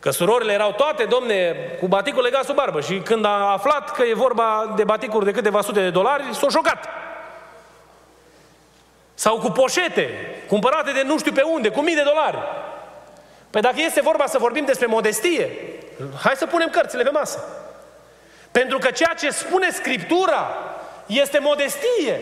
[0.00, 2.80] Că surorile erau toate, domne, cu baticul legat sub barbă.
[2.80, 6.46] Și când a aflat că e vorba de baticuri de câteva sute de dolari, s-a
[6.50, 6.88] șocat.
[9.14, 10.08] Sau cu poșete,
[10.48, 12.38] cumpărate de nu știu pe unde, cu mii de dolari.
[13.50, 15.50] Păi dacă este vorba să vorbim despre modestie,
[16.22, 17.44] hai să punem cărțile pe masă.
[18.50, 20.48] Pentru că ceea ce spune Scriptura
[21.06, 22.20] este modestie.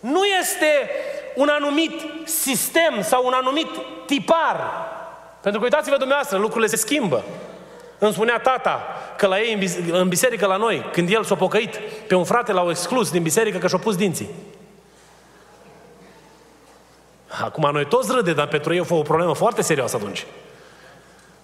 [0.00, 0.90] Nu este
[1.34, 1.92] un anumit
[2.24, 3.68] sistem sau un anumit
[4.06, 4.56] tipar.
[5.40, 7.24] Pentru că uitați-vă dumneavoastră, lucrurile se schimbă.
[7.98, 8.80] Îmi spunea tata
[9.16, 12.70] că la ei în biserică la noi, când el s-a pocăit, pe un frate l-au
[12.70, 14.28] exclus din biserică că și-a pus dinții.
[17.44, 20.26] Acum noi toți râde, dar pentru ei a fost o problemă foarte serioasă atunci.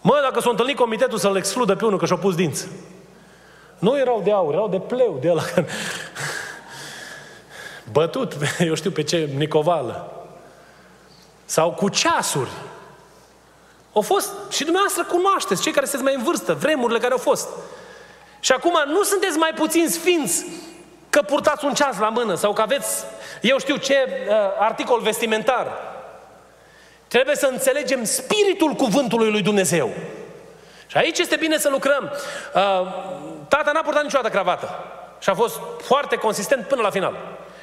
[0.01, 2.69] Mă, dacă s-a întâlnit comitetul să-l excludă pe unul că și-a pus dinți.
[3.83, 5.43] Nu erau de aur, erau de pleu, de ăla.
[7.93, 8.37] Bătut,
[8.69, 10.13] eu știu pe ce, nicovală.
[11.45, 12.51] Sau cu ceasuri.
[13.93, 17.49] Au fost, și dumneavoastră cunoașteți, cei care sunteți mai în vârstă, vremurile care au fost.
[18.41, 20.45] Și acum nu sunteți mai puțin sfinți
[21.11, 23.05] că purtați un ceas la mână sau că aveți,
[23.41, 25.67] eu știu ce, uh, articol vestimentar.
[27.09, 29.91] Trebuie să înțelegem spiritul cuvântului lui Dumnezeu.
[30.87, 32.13] Și aici este bine să lucrăm.
[32.55, 34.69] Uh, tata n-a purtat niciodată cravată.
[35.19, 37.17] Și a fost foarte consistent până la final.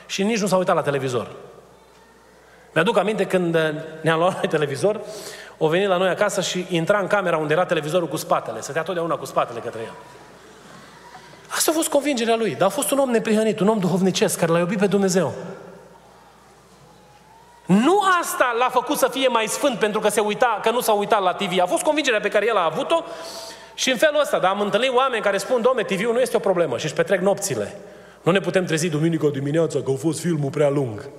[0.06, 1.28] Și nici nu s-a uitat la televizor.
[2.74, 3.62] Mi-aduc aminte când uh,
[4.02, 5.00] ne-am luat noi televizor,
[5.58, 8.62] o venit la noi acasă și intra în camera unde era televizorul cu spatele.
[8.62, 9.94] Stătea totdeauna cu spatele către el.
[11.50, 12.56] Asta a fost convingerea lui.
[12.56, 15.34] Dar a fost un om neprihănit, un om duhovnicesc care l-a iubit pe Dumnezeu.
[17.66, 20.94] Nu asta l-a făcut să fie mai sfânt pentru că, se uita, că nu s-a
[20.94, 21.60] uitat la TV.
[21.62, 23.04] A fost convingerea pe care el a avut-o
[23.80, 24.40] și în felul ăsta.
[24.40, 27.20] Dar am întâlnit oameni care spun, domne, TV-ul nu este o problemă și își petrec
[27.20, 27.76] nopțile.
[28.22, 31.10] Nu ne putem trezi duminică dimineața că a fost filmul prea lung.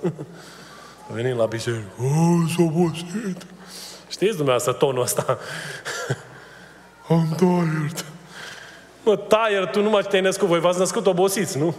[1.14, 1.84] Venim la biserică.
[1.98, 3.46] Oh, s-a obosit.
[4.08, 5.38] Știți dumneavoastră tonul ăsta?
[7.08, 8.04] Am tired.
[9.02, 11.74] Mă, tired, tu numai te-ai născut, voi v-ați născut obosiți, nu?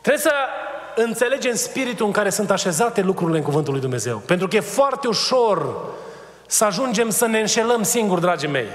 [0.00, 0.32] Trebuie să
[0.94, 4.18] înțelegem spiritul în care sunt așezate lucrurile în Cuvântul lui Dumnezeu.
[4.18, 5.76] Pentru că e foarte ușor
[6.46, 8.68] să ajungem să ne înșelăm singuri, dragii mei.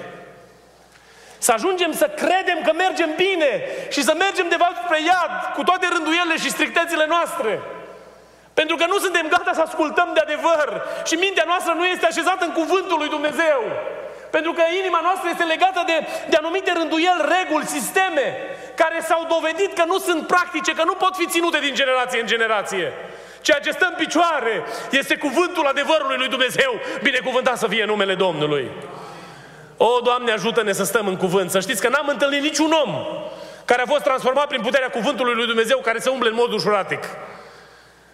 [1.38, 3.51] Să ajungem să credem că mergem bine
[3.89, 7.62] și să mergem de fapt spre iad cu toate rânduielile și strictețile noastre.
[8.53, 10.69] Pentru că nu suntem gata să ascultăm de adevăr
[11.10, 13.60] și mintea noastră nu este așezată în cuvântul lui Dumnezeu.
[14.36, 15.97] Pentru că inima noastră este legată de,
[16.29, 18.25] de anumite rânduieli, reguli, sisteme
[18.81, 22.27] care s-au dovedit că nu sunt practice, că nu pot fi ținute din generație în
[22.33, 22.93] generație.
[23.41, 28.71] Ceea ce stă în picioare este cuvântul adevărului lui Dumnezeu, binecuvântat să fie numele Domnului.
[29.77, 31.51] O, Doamne, ajută-ne să stăm în cuvânt.
[31.51, 32.91] Să știți că n-am întâlnit niciun om
[33.65, 37.03] care a fost transformat prin puterea cuvântului lui Dumnezeu care să umble în mod ușuratic.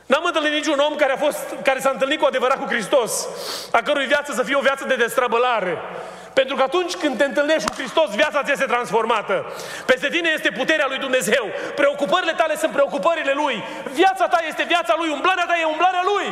[0.06, 3.28] N-am întâlnit niciun om care, a fost, care s-a întâlnit cu adevărat cu Hristos,
[3.72, 5.78] a cărui viață să fie o viață de destrăbălare.
[6.40, 9.46] Pentru că atunci când te întâlnești cu Hristos, viața ți este transformată.
[9.86, 11.46] Peste tine este puterea lui Dumnezeu.
[11.76, 13.64] Preocupările tale sunt preocupările Lui.
[13.94, 15.10] Viața ta este viața Lui.
[15.10, 16.28] Umblarea ta e umblarea Lui.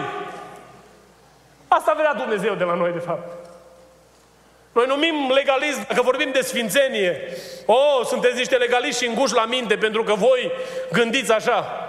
[1.68, 3.28] Asta vrea Dumnezeu de la noi, de fapt.
[4.72, 7.28] Noi numim legalism, dacă vorbim de sfințenie.
[7.66, 10.52] Oh, sunteți niște legaliști și înguși la minte pentru că voi
[10.92, 11.88] gândiți așa.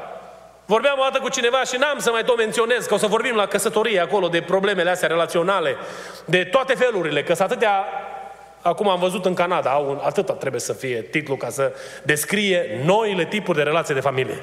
[0.66, 3.34] Vorbeam o dată cu cineva și n-am să mai tot menționez, că o să vorbim
[3.34, 5.76] la căsătorie acolo de problemele astea relaționale,
[6.24, 7.84] de toate felurile, că sunt atâtea
[8.64, 11.72] Acum am văzut în Canada, au, atâta trebuie să fie titlul ca să
[12.02, 14.42] descrie noile tipuri de relație de familie.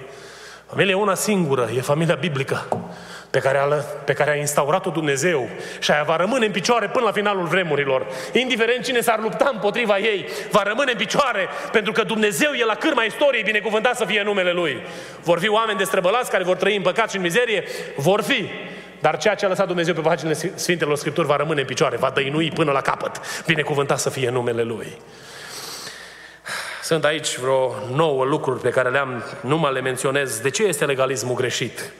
[0.67, 2.67] Familia e una singură, e familia biblică
[3.29, 3.65] pe care, a,
[4.05, 8.05] pe care a instaurat-o Dumnezeu și aia va rămâne în picioare până la finalul vremurilor.
[8.34, 12.75] Indiferent cine s-ar lupta împotriva ei, va rămâne în picioare pentru că Dumnezeu e la
[12.75, 14.81] cârma istoriei, binecuvântat să fie numele Lui.
[15.23, 17.63] Vor fi oameni destrăbălați care vor trăi în păcat și în mizerie?
[17.95, 18.49] Vor fi.
[19.01, 22.09] Dar ceea ce a lăsat Dumnezeu pe paginile Sfintelor Scripturi va rămâne în picioare, va
[22.09, 23.21] dăinui până la capăt.
[23.45, 25.01] Binecuvântat să fie numele Lui.
[26.83, 30.39] Sunt aici vreo nouă lucruri pe care le-am, nu mă le menționez.
[30.39, 31.91] De ce este legalismul greșit?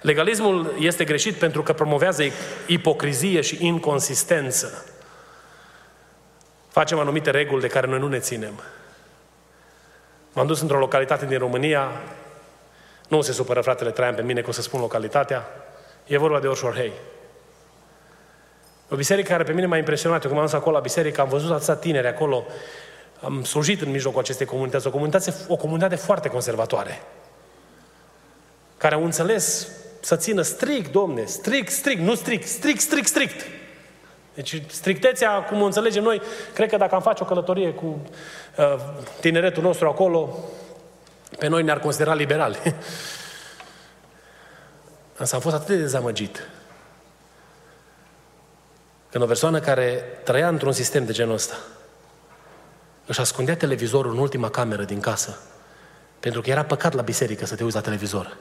[0.00, 2.22] Legalismul este greșit pentru că promovează
[2.66, 4.84] ipocrizie și inconsistență.
[6.68, 8.62] Facem anumite reguli de care noi nu ne ținem.
[10.32, 11.90] M-am dus într-o localitate din România,
[13.08, 15.46] nu se supără fratele Traian pe mine că o să spun localitatea,
[16.04, 16.92] e vorba de Orșorhei.
[18.90, 20.22] O biserică care pe mine m-a impresionat.
[20.22, 22.46] Eu când m-am dus acolo la biserică, am văzut atâția tineri acolo,
[23.20, 27.02] am slujit în mijlocul acestei comunități, o comunitate, o comunitate foarte conservatoare,
[28.76, 29.68] care au înțeles
[30.00, 33.46] să țină strict, domne, strict, strict, nu strict, strict, strict, strict.
[34.34, 36.22] Deci strictețea, cum o înțelegem noi,
[36.54, 38.00] cred că dacă am face o călătorie cu
[38.56, 38.74] uh,
[39.20, 40.38] tineretul nostru acolo,
[41.38, 42.58] pe noi ne-ar considera liberali.
[45.16, 46.48] Însă am fost atât de dezamăgit.
[49.10, 51.56] Când o persoană care trăia într-un sistem de genul ăsta,
[53.06, 55.38] își ascundea televizorul în ultima cameră din casă,
[56.20, 58.36] pentru că era păcat la biserică să te uiți la televizor.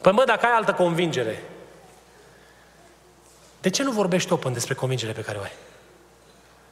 [0.00, 1.42] Păi mă, dacă ai altă convingere,
[3.60, 5.52] de ce nu vorbești open despre convingerea pe care o ai?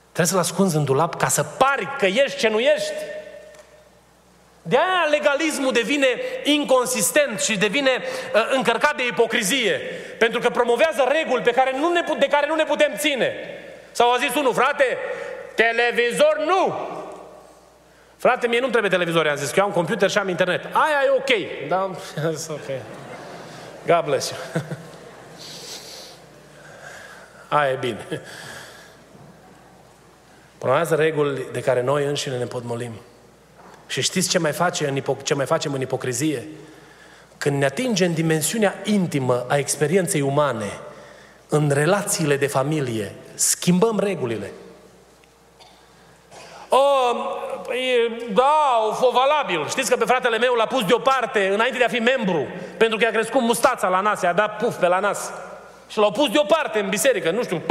[0.02, 2.92] Trebuie să-l ascunzi în dulap ca să pari că ești ce nu ești.
[4.68, 6.06] De aia legalismul devine
[6.42, 7.90] inconsistent și devine
[8.34, 9.80] uh, încărcat de ipocrizie.
[10.18, 13.34] Pentru că promovează reguli pe care nu ne, de care nu ne putem ține.
[13.92, 14.98] Sau a zis unul, frate,
[15.54, 16.74] televizor nu!
[18.16, 20.64] Frate, mie nu trebuie televizor, am zis că eu am computer și am internet.
[20.64, 21.68] Aia e ok.
[21.68, 21.82] Da,
[22.58, 22.68] ok.
[23.86, 24.62] God bless you.
[27.58, 28.06] Aia e bine.
[30.58, 32.92] Promovează reguli de care noi înșine ne potmolim.
[33.86, 36.48] Și știți ce mai, face în ipo- ce mai facem în ipocrizie?
[37.38, 40.70] Când ne atingem dimensiunea intimă a experienței umane,
[41.48, 44.52] în relațiile de familie, schimbăm regulile.
[46.68, 46.78] O,
[47.66, 47.78] păi,
[48.32, 49.68] da, o fost valabil.
[49.68, 52.46] Știți că pe fratele meu l-a pus deoparte înainte de a fi membru,
[52.76, 55.32] pentru că i-a crescut mustața la nas, i-a dat puf pe la nas.
[55.88, 57.62] Și l-au pus deoparte în biserică, nu știu, 13-14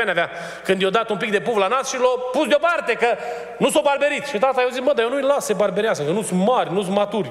[0.00, 0.30] ani avea,
[0.64, 3.16] când i-a dat un pic de puf la nas și l-au pus deoparte, că
[3.58, 4.24] nu s-a barberit.
[4.24, 6.72] Și tata i-a zis, mă, dar eu nu-i las să barberească, că nu sunt mari,
[6.72, 7.30] nu sunt maturi.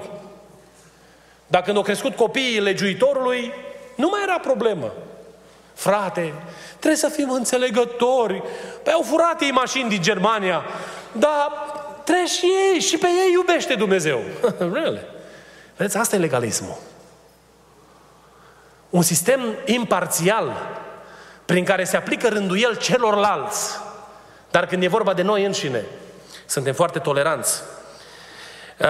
[1.47, 3.53] Dar când au crescut copiii legiuitorului,
[3.95, 4.91] nu mai era problemă.
[5.73, 6.33] Frate,
[6.69, 8.43] trebuie să fim înțelegători.
[8.83, 10.63] Păi au furat ei mașini din Germania,
[11.11, 11.51] dar
[12.03, 14.19] trebuie și ei, și pe ei iubește Dumnezeu.
[14.73, 15.01] really?
[15.75, 16.77] Vedeți, asta e legalismul.
[18.89, 20.77] Un sistem imparțial
[21.45, 23.79] prin care se aplică rânduiel celorlalți.
[24.51, 25.83] Dar când e vorba de noi înșine,
[26.45, 27.61] suntem foarte toleranți.
[28.77, 28.87] Uh,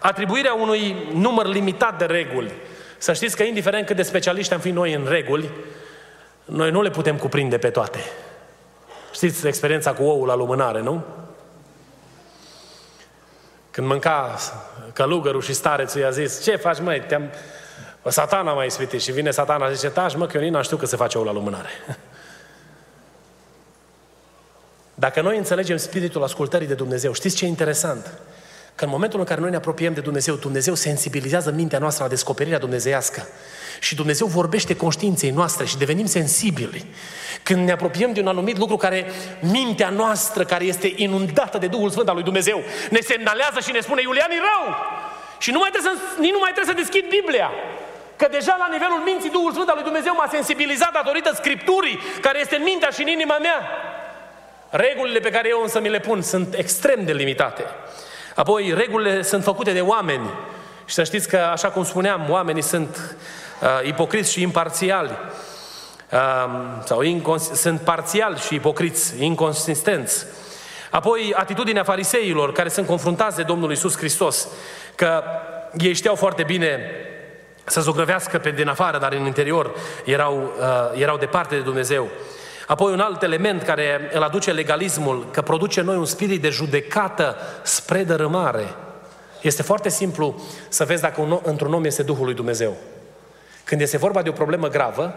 [0.00, 2.52] atribuirea unui număr limitat de reguli.
[2.98, 5.50] Să știți că indiferent cât de specialiști am fi noi în reguli,
[6.44, 7.98] noi nu le putem cuprinde pe toate.
[9.12, 11.04] Știți experiența cu oul la lumânare, nu?
[13.70, 14.36] Când mânca
[14.92, 17.30] călugărul și starețul i-a zis, ce faci măi, te-am,
[18.08, 20.86] Satana mai ispitit și vine satana și zice, taci mă, că eu nu știu că
[20.86, 21.68] se face o la lumânare.
[24.94, 28.18] Dacă noi înțelegem spiritul ascultării de Dumnezeu, știți ce e interesant?
[28.74, 32.10] Că în momentul în care noi ne apropiem de Dumnezeu, Dumnezeu sensibilizează mintea noastră la
[32.10, 33.28] descoperirea dumnezeiască.
[33.80, 36.86] Și Dumnezeu vorbește conștiinței noastre și devenim sensibili.
[37.42, 39.06] Când ne apropiem de un anumit lucru care
[39.40, 43.80] mintea noastră, care este inundată de Duhul Sfânt al lui Dumnezeu, ne semnalează și ne
[43.80, 44.74] spune, Iulian, e rău!
[45.38, 47.50] Și nu mai trebuie să, nici nu mai trebuie să deschid Biblia.
[48.16, 52.40] Că deja la nivelul minții Duhul Sfânt al lui Dumnezeu m-a sensibilizat datorită Scripturii care
[52.40, 53.60] este în mintea și în inima mea.
[54.70, 57.64] Regulile pe care eu însă mi le pun sunt extrem de limitate.
[58.34, 60.30] Apoi, regulile sunt făcute de oameni.
[60.84, 63.16] Și să știți că, așa cum spuneam, oamenii sunt
[63.62, 65.10] uh, ipocriți și imparțiali.
[66.12, 66.50] Uh,
[66.84, 70.26] sau incons- sunt parțiali și ipocriți, inconsistenți.
[70.90, 74.48] Apoi, atitudinea fariseilor care sunt confruntați de Domnul Isus Hristos,
[74.94, 75.22] că
[75.78, 76.90] ei știau foarte bine
[77.66, 79.74] să zugrăvească pe din afară, dar în interior
[80.04, 82.08] erau, uh, erau departe de Dumnezeu.
[82.66, 87.36] Apoi un alt element care îl aduce legalismul, că produce noi un spirit de judecată
[87.62, 88.74] spre dărâmare.
[89.40, 92.76] Este foarte simplu să vezi dacă un, într-un om este Duhul lui Dumnezeu.
[93.64, 95.14] Când este vorba de o problemă gravă,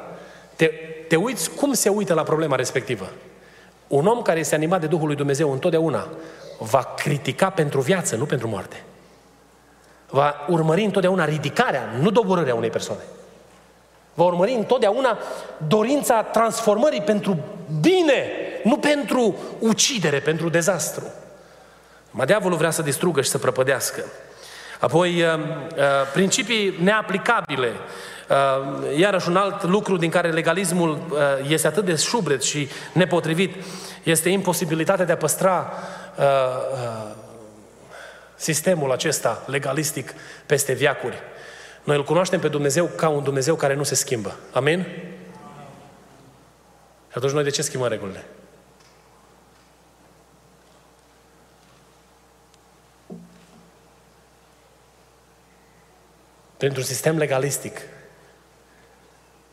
[0.55, 0.65] te,
[1.07, 3.09] te uiți cum se uită la problema respectivă.
[3.88, 6.07] Un om care este animat de Duhul lui Dumnezeu întotdeauna
[6.59, 8.83] va critica pentru viață, nu pentru moarte
[10.10, 13.02] va urmări întotdeauna ridicarea, nu doborârea unei persoane.
[14.13, 15.17] Va urmări întotdeauna
[15.67, 17.38] dorința transformării pentru
[17.80, 18.32] bine,
[18.63, 21.04] nu pentru ucidere, pentru dezastru.
[22.12, 24.04] Ma diavolul vrea să distrugă și să prăpădească.
[24.80, 27.72] Apoi, uh, uh, principii neaplicabile.
[28.30, 31.00] Uh, iarăși un alt lucru din care legalismul
[31.48, 33.56] este atât de șubret și nepotrivit
[34.04, 35.74] este imposibilitatea de a păstra
[38.39, 40.13] sistemul acesta legalistic
[40.45, 41.17] peste viacuri.
[41.84, 44.36] Noi îl cunoaștem pe Dumnezeu ca un Dumnezeu care nu se schimbă.
[44.52, 44.86] Amin?
[47.10, 48.25] Și atunci noi de ce schimbăm regulile?
[56.58, 57.82] Printr-un sistem legalistic,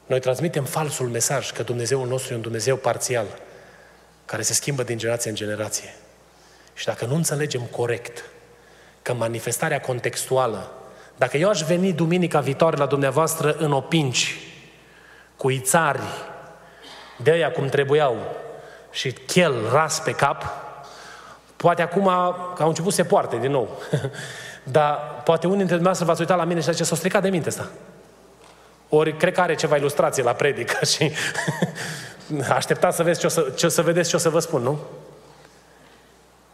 [0.06, 3.26] noi transmitem falsul mesaj că Dumnezeul nostru e un Dumnezeu parțial,
[4.24, 5.94] care se schimbă din generație în generație.
[6.74, 8.24] Și dacă nu înțelegem corect
[9.06, 10.70] că manifestarea contextuală,
[11.16, 14.36] dacă eu aș veni duminica viitoare la dumneavoastră în opinci,
[15.36, 16.00] cu ițari,
[17.16, 18.16] de aia cum trebuiau,
[18.90, 20.44] și chel ras pe cap,
[21.56, 22.04] poate acum,
[22.54, 23.78] că au început să se poarte din nou,
[24.76, 27.48] dar poate unii dintre dumneavoastră v-ați uitat la mine și zice, s-a stricat de minte
[27.48, 27.68] asta.
[28.88, 31.12] Ori cred că are ceva ilustrație la predică și
[32.48, 34.78] așteptați să, vezi ce o să, ce, să vedeți ce o să vă spun, nu?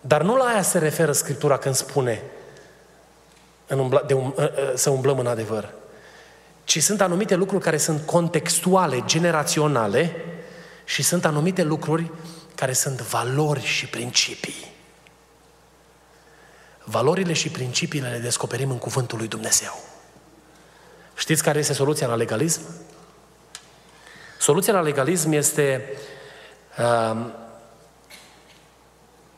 [0.01, 2.23] Dar nu la aia se referă Scriptura când spune
[3.73, 5.75] în umbla, de um, ă, ă, să umblăm în adevăr.
[6.65, 10.17] Ci sunt anumite lucruri care sunt contextuale, generaționale
[10.85, 12.11] și sunt anumite lucruri
[12.55, 14.73] care sunt valori și principii.
[16.85, 19.83] Valorile și principiile le descoperim în cuvântul lui Dumnezeu.
[21.15, 22.61] Știți care este soluția la legalism?
[24.39, 25.85] Soluția la legalism este
[26.79, 27.27] uh,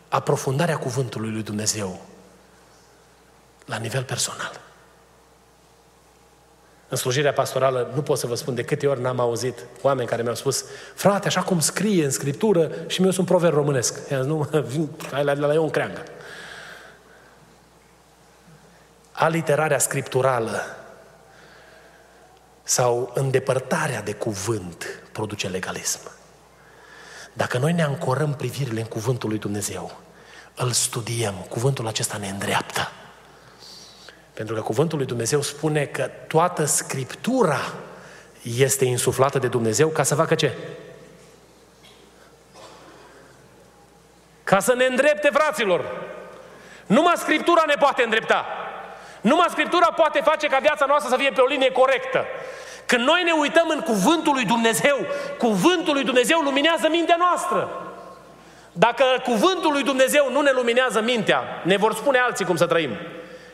[0.09, 2.01] aprofundarea cuvântului lui Dumnezeu
[3.65, 4.61] la nivel personal.
[6.89, 10.23] În slujirea pastorală nu pot să vă spun de câte ori n-am auzit oameni care
[10.23, 14.11] mi-au spus frate, așa cum scrie în Scriptură și mi-eu sunt proverb românesc.
[14.11, 14.49] I-am zis, nu,
[15.12, 16.03] hai la, la, la eu în creangă.
[19.12, 20.62] Aliterarea scripturală
[22.62, 26.01] sau îndepărtarea de cuvânt produce legalism.
[27.33, 30.01] Dacă noi ne ancorăm privirile în cuvântul lui Dumnezeu,
[30.57, 32.89] îl studiem, cuvântul acesta ne îndreaptă.
[34.35, 37.61] Pentru că cuvântul lui Dumnezeu spune că toată Scriptura
[38.43, 40.53] este insuflată de Dumnezeu ca să facă ce?
[44.45, 45.85] Ca să ne îndrepte, fraților.
[46.87, 48.47] Numai Scriptura ne poate îndrepta.
[49.20, 52.24] Numai Scriptura poate face ca viața noastră să fie pe o linie corectă.
[52.87, 54.97] Când noi ne uităm în cuvântul lui Dumnezeu,
[55.39, 57.68] cuvântul lui Dumnezeu luminează mintea noastră.
[58.72, 62.97] Dacă cuvântul lui Dumnezeu nu ne luminează mintea, ne vor spune alții cum să trăim.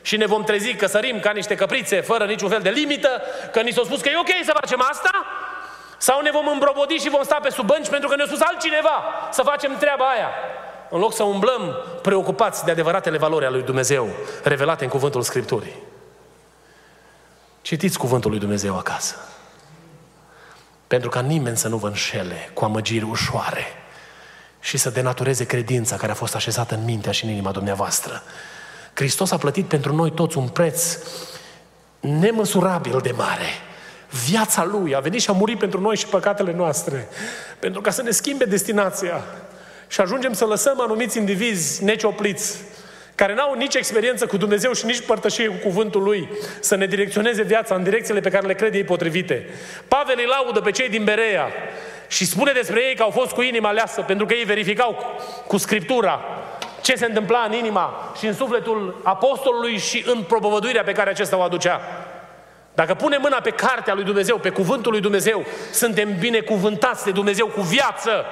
[0.02, 3.22] Și ne vom trezi că sărim ca niște căprițe, fără niciun fel de limită,
[3.52, 5.10] că ni s-a spus că e ok să facem asta,
[5.98, 9.04] sau ne vom îmbrobodi și vom sta pe sub bănci pentru că ne-a spus altcineva
[9.32, 10.28] să facem treaba aia.
[10.90, 14.08] În loc să umblăm preocupați de adevăratele valori ale lui Dumnezeu,
[14.42, 15.74] revelate în cuvântul Scripturii.
[17.62, 19.16] Citiți cuvântul lui Dumnezeu acasă.
[20.86, 23.66] Pentru ca nimeni să nu vă înșele cu amăgiri ușoare
[24.60, 28.22] și să denatureze credința care a fost așezată în mintea și în inima dumneavoastră.
[29.00, 30.98] Hristos a plătit pentru noi toți un preț
[32.00, 33.48] nemăsurabil de mare.
[34.28, 37.08] Viața Lui a venit și a murit pentru noi și păcatele noastre,
[37.58, 39.24] pentru ca să ne schimbe destinația
[39.86, 42.58] și ajungem să lăsăm anumiți indivizi neciopliți,
[43.14, 46.28] care n-au nici experiență cu Dumnezeu și nici părtășie cu cuvântul Lui,
[46.60, 49.46] să ne direcționeze viața în direcțiile pe care le crede ei potrivite.
[49.88, 51.48] Pavel îi laudă pe cei din Berea
[52.08, 55.04] și spune despre ei că au fost cu inima aleasă, pentru că ei verificau cu,
[55.46, 56.24] cu Scriptura
[56.80, 61.36] ce se întâmpla în inima și în sufletul apostolului și în propovăduirea pe care acesta
[61.36, 61.80] o aducea.
[62.74, 67.46] Dacă punem mâna pe cartea lui Dumnezeu, pe cuvântul lui Dumnezeu, suntem binecuvântați de Dumnezeu
[67.46, 68.24] cu viață.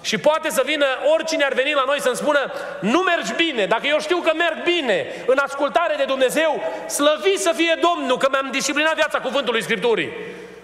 [0.00, 3.86] Și poate să vină oricine ar veni la noi să-mi spună nu mergi bine, dacă
[3.86, 8.48] eu știu că merg bine în ascultare de Dumnezeu, slăvi să fie Domnul, că mi-am
[8.50, 10.10] disciplinat viața cuvântului Scripturii.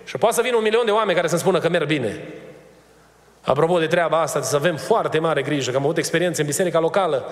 [0.05, 2.21] Și poate să vină un milion de oameni care să-mi spună că merg bine.
[3.45, 6.79] Apropo de treaba asta, să avem foarte mare grijă, că am avut experiențe în biserica
[6.79, 7.31] locală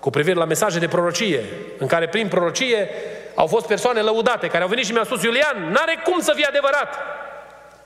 [0.00, 1.44] cu privire la mesaje de prorocie,
[1.78, 2.90] în care prin prorocie
[3.34, 6.46] au fost persoane lăudate, care au venit și mi-au spus, Iulian, n-are cum să fie
[6.48, 6.94] adevărat.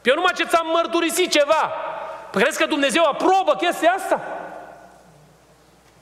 [0.03, 1.73] Eu numai ce ți-am mărturisit ceva,
[2.31, 4.21] Păi crezi că Dumnezeu aprobă chestia asta?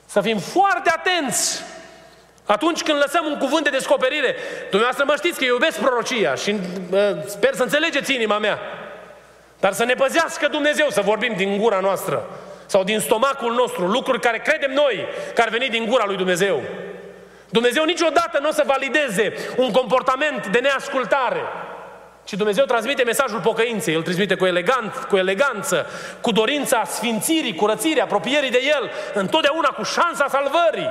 [0.05, 1.63] Să fim foarte atenți
[2.45, 4.35] atunci când lăsăm un cuvânt de descoperire.
[4.69, 6.49] Dumneavoastră mă știți că eu iubesc prorocia și
[6.91, 8.59] uh, sper să înțelegeți inima mea.
[9.61, 12.29] Dar să ne păzească Dumnezeu să vorbim din gura noastră
[12.65, 15.05] sau din stomacul nostru, lucruri care credem noi
[15.35, 16.61] că ar veni din gura lui Dumnezeu.
[17.49, 21.41] Dumnezeu niciodată nu o să valideze un comportament de neascultare.
[22.25, 25.85] Și Dumnezeu transmite mesajul pocăinței, îl transmite cu, elegant, cu eleganță,
[26.21, 30.89] cu dorința sfințirii, curățirii, apropierii de El, întotdeauna cu șansa salvării.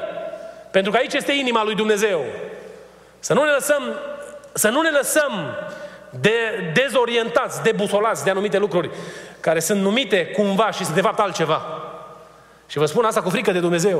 [0.70, 2.24] Pentru că aici este inima lui Dumnezeu.
[3.18, 3.82] Să nu ne lăsăm,
[4.52, 5.56] să nu ne lăsăm
[6.10, 8.90] de dezorientați, debusolați de anumite lucruri
[9.40, 11.62] care sunt numite cumva și sunt de fapt altceva.
[12.66, 13.98] Și vă spun asta cu frică de Dumnezeu.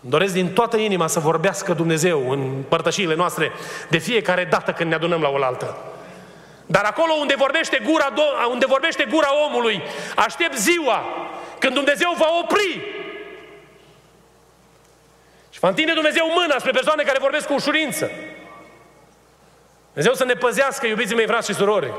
[0.00, 3.52] Îmi doresc din toată inima să vorbească Dumnezeu în părtășiile noastre
[3.88, 5.76] de fiecare dată când ne adunăm la oaltă.
[6.66, 8.12] Dar acolo unde vorbește gura,
[8.50, 9.82] unde vorbește gura omului,
[10.16, 11.04] aștept ziua
[11.58, 12.80] când Dumnezeu va opri
[15.50, 18.10] și va întinde Dumnezeu mâna spre persoane care vorbesc cu ușurință.
[19.92, 21.92] Dumnezeu să ne păzească, iubiții mei, frați și surori.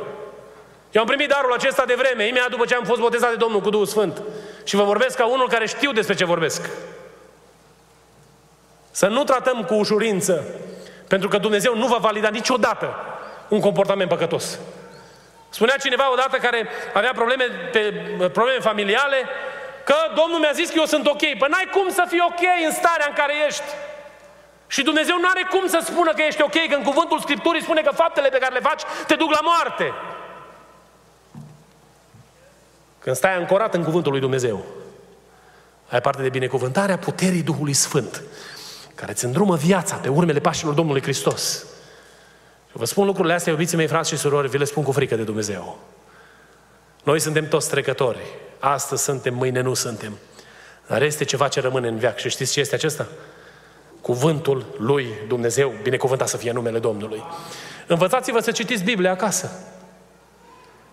[0.91, 3.61] Eu am primit darul acesta de vreme, imediat după ce am fost botezat de Domnul
[3.61, 4.21] cu Duhul Sfânt.
[4.63, 6.69] Și vă vorbesc ca unul care știu despre ce vorbesc.
[8.91, 10.43] Să nu tratăm cu ușurință,
[11.07, 12.95] pentru că Dumnezeu nu va valida niciodată
[13.47, 14.59] un comportament păcătos.
[15.49, 17.79] Spunea cineva odată care avea probleme, pe,
[18.33, 19.17] probleme familiale,
[19.83, 21.19] că Domnul mi-a zis că eu sunt ok.
[21.19, 23.63] Păi n-ai cum să fii ok în starea în care ești.
[24.73, 27.81] Și Dumnezeu nu are cum să spună că ești ok, că în cuvântul Scripturii spune
[27.81, 29.93] că faptele pe care le faci te duc la moarte.
[32.99, 34.65] Când stai ancorat în cuvântul lui Dumnezeu,
[35.89, 38.21] ai parte de binecuvântarea puterii Duhului Sfânt
[38.95, 41.65] care îți îndrumă viața pe urmele pașilor Domnului Hristos.
[42.69, 45.15] Și vă spun lucrurile astea, iubiții mei, frați și surori, vi le spun cu frică
[45.15, 45.79] de Dumnezeu.
[47.03, 48.25] Noi suntem toți trecători.
[48.59, 50.17] Astăzi suntem, mâine nu suntem.
[50.87, 52.17] Dar este ceva ce rămâne în veac.
[52.17, 53.07] Și știți ce este acesta?
[54.03, 57.23] Cuvântul lui Dumnezeu, binecuvântat să fie numele Domnului.
[57.87, 59.51] Învățați-vă să citiți Biblia acasă.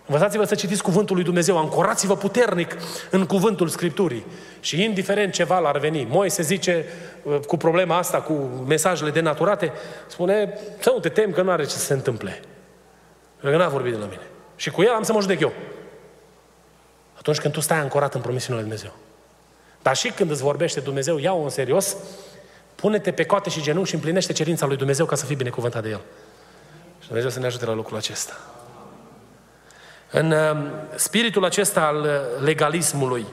[0.05, 2.77] Învățați-vă să citiți Cuvântul lui Dumnezeu, ancorați-vă puternic
[3.09, 4.25] în Cuvântul Scripturii.
[4.59, 6.85] Și indiferent ce val ar veni, Moise zice
[7.23, 8.33] uh, cu problema asta, cu
[8.67, 9.71] mesajele denaturate,
[10.07, 12.41] spune, să nu te tem că nu are ce să se întâmple.
[13.41, 14.27] Că n-a vorbit de la mine.
[14.55, 15.51] Și cu el am să mă judec eu.
[17.17, 18.97] Atunci când tu stai ancorat în promisiunile lui Dumnezeu.
[19.81, 21.95] Dar și când îți vorbește Dumnezeu, ia-o în serios,
[22.81, 25.89] pune-te pe coate și genunchi și împlinește cerința lui Dumnezeu ca să fii binecuvântat de
[25.89, 26.01] El.
[26.99, 28.37] Și Dumnezeu să ne ajute la lucrul acesta.
[30.11, 33.25] În um, spiritul acesta al uh, legalismului,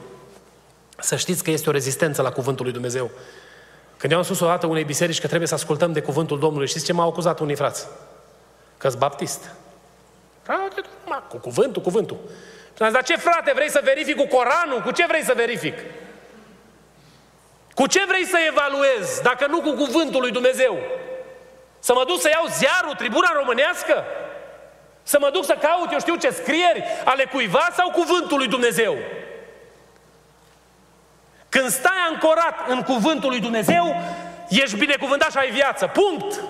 [0.99, 3.11] să știți că este o rezistență la cuvântul lui Dumnezeu.
[3.97, 6.67] Când eu am spus o dată unei biserici că trebuie să ascultăm de cuvântul Domnului,
[6.67, 7.87] știți ce m-au acuzat unii frați?
[8.79, 9.49] că baptist.
[11.29, 12.17] Cu cuvântul, cuvântul.
[12.75, 14.81] Și am zis, dar ce frate, vrei să verific cu Coranul?
[14.85, 15.77] Cu ce vrei să verific?
[17.79, 20.77] Cu ce vrei să evaluez, dacă nu cu cuvântul lui Dumnezeu?
[21.79, 24.03] Să mă duc să iau ziarul, tribuna românească?
[25.03, 28.97] Să mă duc să caut, eu știu ce scrieri ale cuiva sau cuvântul lui Dumnezeu?
[31.49, 33.95] Când stai ancorat în cuvântul lui Dumnezeu,
[34.49, 35.87] ești binecuvântat și ai viață.
[35.87, 36.41] Punct!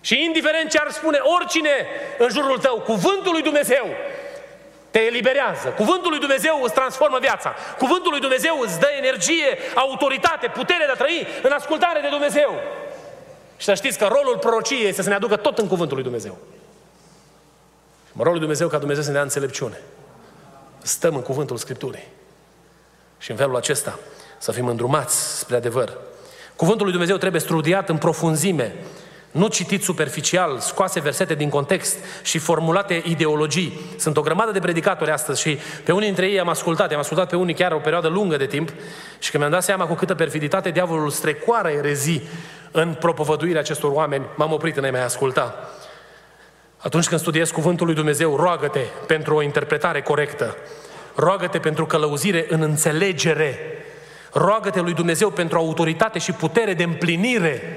[0.00, 1.86] Și indiferent ce ar spune oricine
[2.18, 3.86] în jurul tău, cuvântul lui Dumnezeu
[4.96, 5.68] te eliberează.
[5.68, 7.54] Cuvântul lui Dumnezeu îți transformă viața.
[7.78, 12.50] Cuvântul lui Dumnezeu îți dă energie, autoritate, putere de a trăi în ascultare de Dumnezeu.
[13.56, 16.38] Și să știți că rolul prorociei este să ne aducă tot în cuvântul lui Dumnezeu.
[18.16, 19.80] Rolul lui Dumnezeu ca Dumnezeu să ne dea înțelepciune.
[20.82, 22.08] Stăm în cuvântul Scripturii.
[23.18, 23.98] Și în felul acesta
[24.38, 25.98] să fim îndrumați spre adevăr.
[26.56, 28.74] Cuvântul lui Dumnezeu trebuie studiat în profunzime,
[29.36, 33.80] nu citit superficial, scoase versete din context și formulate ideologii.
[33.98, 37.28] Sunt o grămadă de predicatori astăzi și pe unii dintre ei am ascultat, am ascultat
[37.28, 38.68] pe unii chiar o perioadă lungă de timp
[39.18, 42.28] și când mi-am dat seama cu câtă perfiditate diavolul strecoară erezii
[42.70, 45.70] în propovăduirea acestor oameni, m-am oprit în a mai asculta.
[46.76, 50.56] Atunci când studiezi Cuvântul lui Dumnezeu, roagă-te pentru o interpretare corectă.
[51.14, 53.58] Roagă-te pentru călăuzire în înțelegere.
[54.32, 57.75] Roagă-te lui Dumnezeu pentru autoritate și putere de împlinire.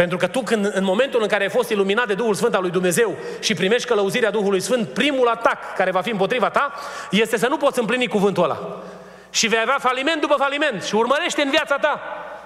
[0.00, 2.60] Pentru că tu, când, în momentul în care ai fost iluminat de Duhul Sfânt al
[2.60, 6.72] lui Dumnezeu și primești călăuzirea Duhului Sfânt, primul atac care va fi împotriva ta
[7.10, 8.82] este să nu poți împlini cuvântul ăla.
[9.30, 12.02] Și vei avea faliment după faliment și urmărește în viața ta.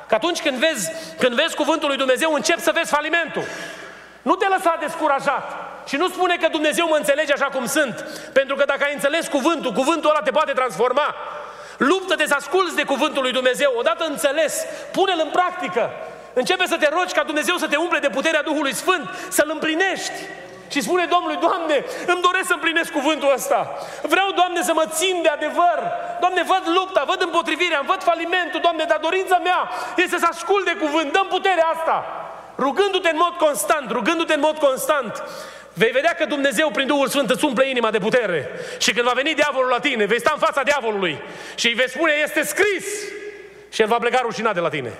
[0.09, 3.44] Că atunci când vezi, când vezi cuvântul lui Dumnezeu, începi să vezi falimentul.
[4.22, 5.44] Nu te lăsa descurajat.
[5.86, 7.94] Și nu spune că Dumnezeu mă înțelege așa cum sunt.
[8.32, 11.14] Pentru că dacă ai înțeles cuvântul, cuvântul ăla te poate transforma.
[11.76, 13.74] Luptă-te să asculți de cuvântul lui Dumnezeu.
[13.78, 15.90] Odată înțeles, pune-l în practică.
[16.35, 20.18] Începe să te rogi ca Dumnezeu să te umple de puterea Duhului Sfânt, să-L împlinești.
[20.68, 23.78] Și spune Domnului, Doamne, îmi doresc să împlinesc cuvântul ăsta.
[24.03, 25.78] Vreau, Doamne, să mă țin de adevăr.
[26.20, 30.76] Doamne, văd lupta, văd împotrivirea, văd falimentul, Doamne, dar dorința mea este să ascult de
[30.82, 31.12] cuvânt.
[31.12, 31.97] Dăm puterea asta.
[32.59, 35.22] Rugându-te în mod constant, rugându-te în mod constant,
[35.72, 38.51] vei vedea că Dumnezeu prin Duhul Sfânt îți umple inima de putere.
[38.78, 41.22] Și când va veni diavolul la tine, vei sta în fața diavolului
[41.55, 42.87] și îi vei spune, este scris.
[43.72, 44.93] Și el va pleca rușinat de la tine.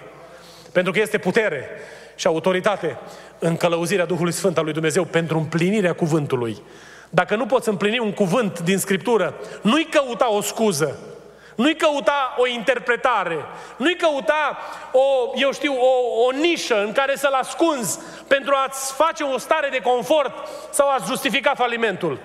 [0.75, 1.69] Pentru că este putere
[2.15, 2.99] și autoritate
[3.39, 6.63] în călăuzirea Duhului Sfânt al lui Dumnezeu pentru împlinirea cuvântului.
[7.11, 10.99] Dacă nu poți împlini un cuvânt din Scriptură, nu-i căuta o scuză,
[11.57, 13.37] nu-i căuta o interpretare,
[13.77, 14.59] nu-i căuta
[14.93, 17.99] o, eu știu, o, o nișă în care să-l ascunzi
[18.29, 20.33] pentru a-ți face o stare de confort
[20.71, 22.19] sau a-ți justifica falimentul.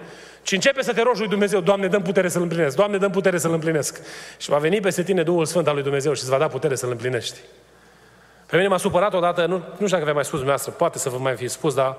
[0.43, 3.37] Și începe să te rogi lui Dumnezeu, Doamne, dăm putere să-L împlinesc, Doamne, dăm putere
[3.37, 4.01] să-L împlinesc.
[4.37, 6.75] Și va veni peste tine Duhul Sfânt al lui Dumnezeu și îți va da putere
[6.75, 7.39] să-L împlinești.
[8.49, 11.09] Pe mine m-a supărat odată, nu, nu știu dacă v-am mai spus dumneavoastră, poate să
[11.09, 11.97] vă mai fi spus, dar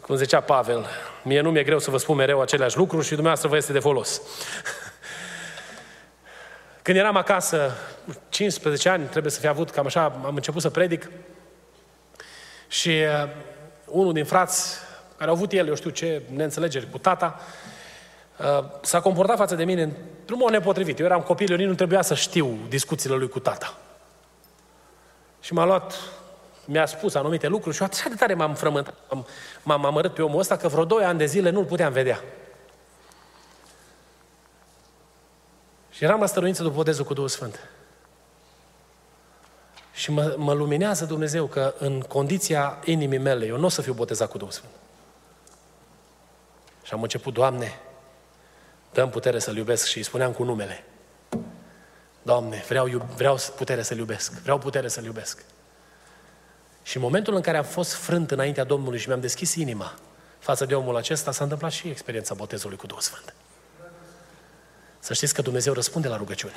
[0.00, 0.86] cum zicea Pavel,
[1.22, 3.78] mie nu mi-e greu să vă spun mereu aceleași lucruri și dumneavoastră vă este de
[3.78, 4.22] folos.
[6.82, 7.76] Când eram acasă,
[8.28, 11.10] 15 ani, trebuie să fi avut cam așa, am început să predic
[12.68, 13.28] și uh,
[13.86, 14.76] unul din frați,
[15.16, 17.40] care au avut el, eu știu ce, neînțelegeri cu tata,
[18.36, 20.98] uh, s-a comportat față de mine într-un mod nepotrivit.
[20.98, 23.74] Eu eram copil, eu nici nu trebuia să știu discuțiile lui cu tata.
[25.40, 25.94] Și m-a luat,
[26.64, 29.26] mi-a spus anumite lucruri și așa de tare m-am frământat, m-am,
[29.62, 32.20] m-am amărât pe omul ăsta că vreo doi ani de zile nu-l puteam vedea.
[35.90, 37.68] Și eram la stăruință după botezul cu Duhul Sfânt.
[39.92, 43.92] Și mă, mă luminează Dumnezeu că în condiția inimii mele eu nu o să fiu
[43.92, 44.72] botezat cu Duhul Sfânt.
[46.82, 47.78] Și am început, Doamne,
[48.92, 50.84] dăm putere să-L iubesc și îi spuneam cu numele.
[52.22, 55.44] Doamne, vreau, vreau putere să-L iubesc, vreau putere să-L iubesc.
[56.82, 59.94] Și în momentul în care am fost frânt înaintea Domnului și mi-am deschis inima
[60.38, 63.34] față de omul acesta, s-a întâmplat și experiența botezului cu Duhul Sfânt.
[64.98, 66.54] Să știți că Dumnezeu răspunde la rugăciune.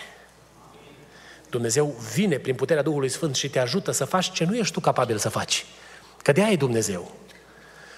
[1.49, 4.79] Dumnezeu vine prin puterea Duhului Sfânt și te ajută să faci ce nu ești tu
[4.79, 5.65] capabil să faci.
[6.21, 7.11] Că de aia e Dumnezeu.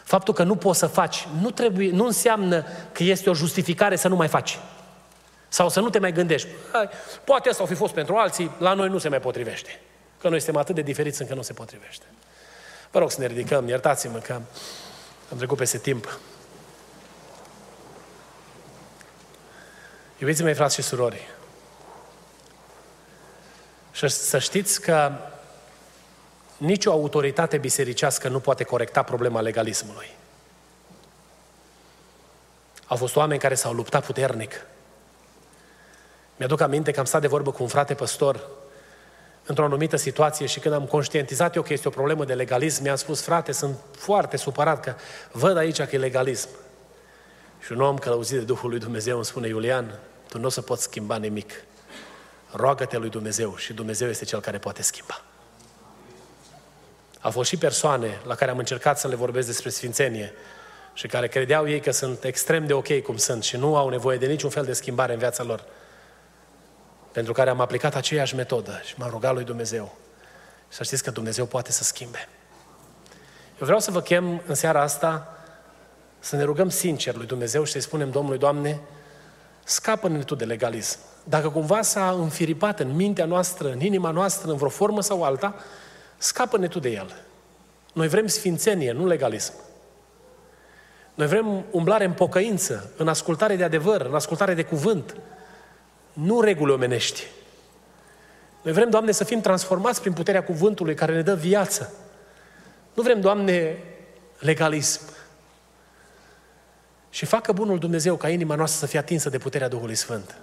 [0.03, 4.07] Faptul că nu poți să faci nu, trebuie, nu înseamnă că este o justificare să
[4.07, 4.59] nu mai faci.
[5.47, 6.47] Sau să nu te mai gândești.
[6.71, 6.89] Hai,
[7.23, 9.79] poate asta au fi fost pentru alții, la noi nu se mai potrivește.
[10.21, 12.05] Că noi suntem atât de diferiți încă nu se potrivește.
[12.91, 14.33] Vă rog să ne ridicăm, iertați-mă că
[15.31, 16.19] am trecut peste timp.
[20.17, 21.27] Iubiți mei, frați și surori,
[23.91, 25.11] și să știți că
[26.57, 30.09] nicio autoritate bisericească nu poate corecta problema legalismului.
[32.87, 34.65] Au fost oameni care s-au luptat puternic.
[36.35, 38.47] Mi-aduc aminte că am stat de vorbă cu un frate păstor
[39.45, 42.95] într-o anumită situație și când am conștientizat eu că este o problemă de legalism, mi-am
[42.95, 44.93] spus, frate, sunt foarte supărat că
[45.31, 46.49] văd aici că e legalism.
[47.65, 50.61] Și un om călăuzit de Duhul lui Dumnezeu îmi spune, Iulian, tu nu o să
[50.61, 51.51] poți schimba nimic.
[52.51, 55.21] Roagă-te lui Dumnezeu și Dumnezeu este Cel care poate schimba.
[57.21, 60.33] Au fost și persoane la care am încercat să le vorbesc despre sfințenie
[60.93, 64.17] și care credeau ei că sunt extrem de ok cum sunt și nu au nevoie
[64.17, 65.63] de niciun fel de schimbare în viața lor.
[67.15, 69.95] Pentru care am aplicat aceeași metodă și m-am rugat lui Dumnezeu.
[70.69, 72.27] Și să știți că Dumnezeu poate să schimbe.
[73.59, 75.37] Eu vreau să vă chem în seara asta
[76.19, 78.79] să ne rugăm sincer lui Dumnezeu și să-i spunem Domnului, Doamne,
[79.63, 80.99] scapă-ne Tu de legalism.
[81.23, 85.55] Dacă cumva s-a înfiripat în mintea noastră, în inima noastră, în vreo formă sau alta,
[86.17, 87.15] scapă-ne Tu de el.
[87.93, 89.53] Noi vrem sfințenie, nu legalism.
[91.13, 95.15] Noi vrem umblare în pocăință, în ascultare de adevăr, în ascultare de cuvânt,
[96.15, 97.23] nu reguli omenești.
[98.61, 101.93] Noi vrem, Doamne, să fim transformați prin puterea cuvântului care ne dă viață.
[102.93, 103.77] Nu vrem, Doamne,
[104.39, 105.01] legalism.
[107.09, 110.37] Și facă bunul Dumnezeu ca inima noastră să fie atinsă de puterea Duhului Sfânt.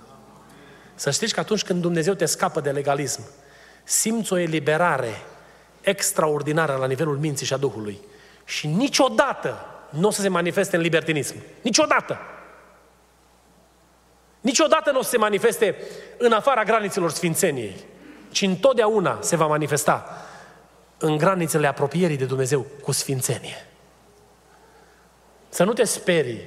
[0.95, 3.23] Să știți că atunci când Dumnezeu te scapă de legalism,
[3.85, 5.23] simți o eliberare
[5.81, 8.01] extraordinară la nivelul minții și a Duhului.
[8.45, 11.35] Și niciodată nu o să se manifeste în libertinism.
[11.63, 12.19] Niciodată!
[14.43, 15.77] Niciodată nu o să se manifeste
[16.19, 17.77] în afara granițelor Sfințeniei,
[18.31, 20.07] ci întotdeauna se va manifesta
[20.99, 23.67] în granițele apropierii de Dumnezeu cu Sfințenie.
[25.49, 26.41] Să nu te sperii,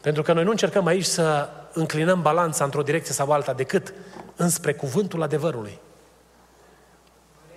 [0.00, 3.94] pentru că noi nu încercăm aici să înclinăm balanța într-o direcție sau alta, decât
[4.36, 5.78] înspre cuvântul adevărului.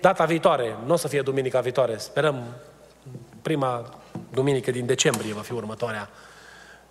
[0.00, 2.44] Data viitoare, nu o să fie duminica viitoare, sperăm
[3.42, 3.94] prima
[4.30, 6.10] duminică din decembrie va fi următoarea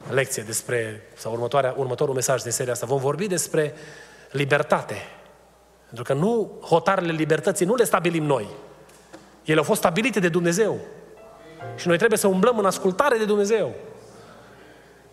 [0.10, 2.86] lecție despre, sau următoarea, următorul mesaj din seria asta.
[2.86, 3.74] Vom vorbi despre
[4.32, 4.96] libertate.
[5.86, 8.48] Pentru că nu hotarele libertății nu le stabilim noi.
[9.44, 10.78] Ele au fost stabilite de Dumnezeu.
[11.76, 13.74] Și noi trebuie să umblăm în ascultare de Dumnezeu.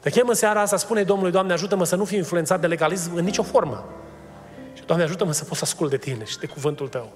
[0.01, 3.15] Te chem în seara asta, spune Domnului, Doamne, ajută-mă să nu fiu influențat de legalism
[3.15, 3.85] în nicio formă.
[4.75, 7.13] Și Doamne, ajută-mă să pot să ascult de Tine și de cuvântul Tău.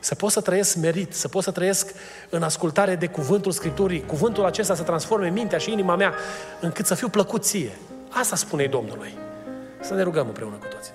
[0.00, 1.94] Să pot să trăiesc merit, să pot să trăiesc
[2.30, 6.14] în ascultare de cuvântul Scripturii, cuvântul acesta să transforme mintea și inima mea
[6.60, 7.78] încât să fiu plăcut ție.
[8.08, 9.14] Asta spune Domnului.
[9.80, 10.92] Să ne rugăm împreună cu toții.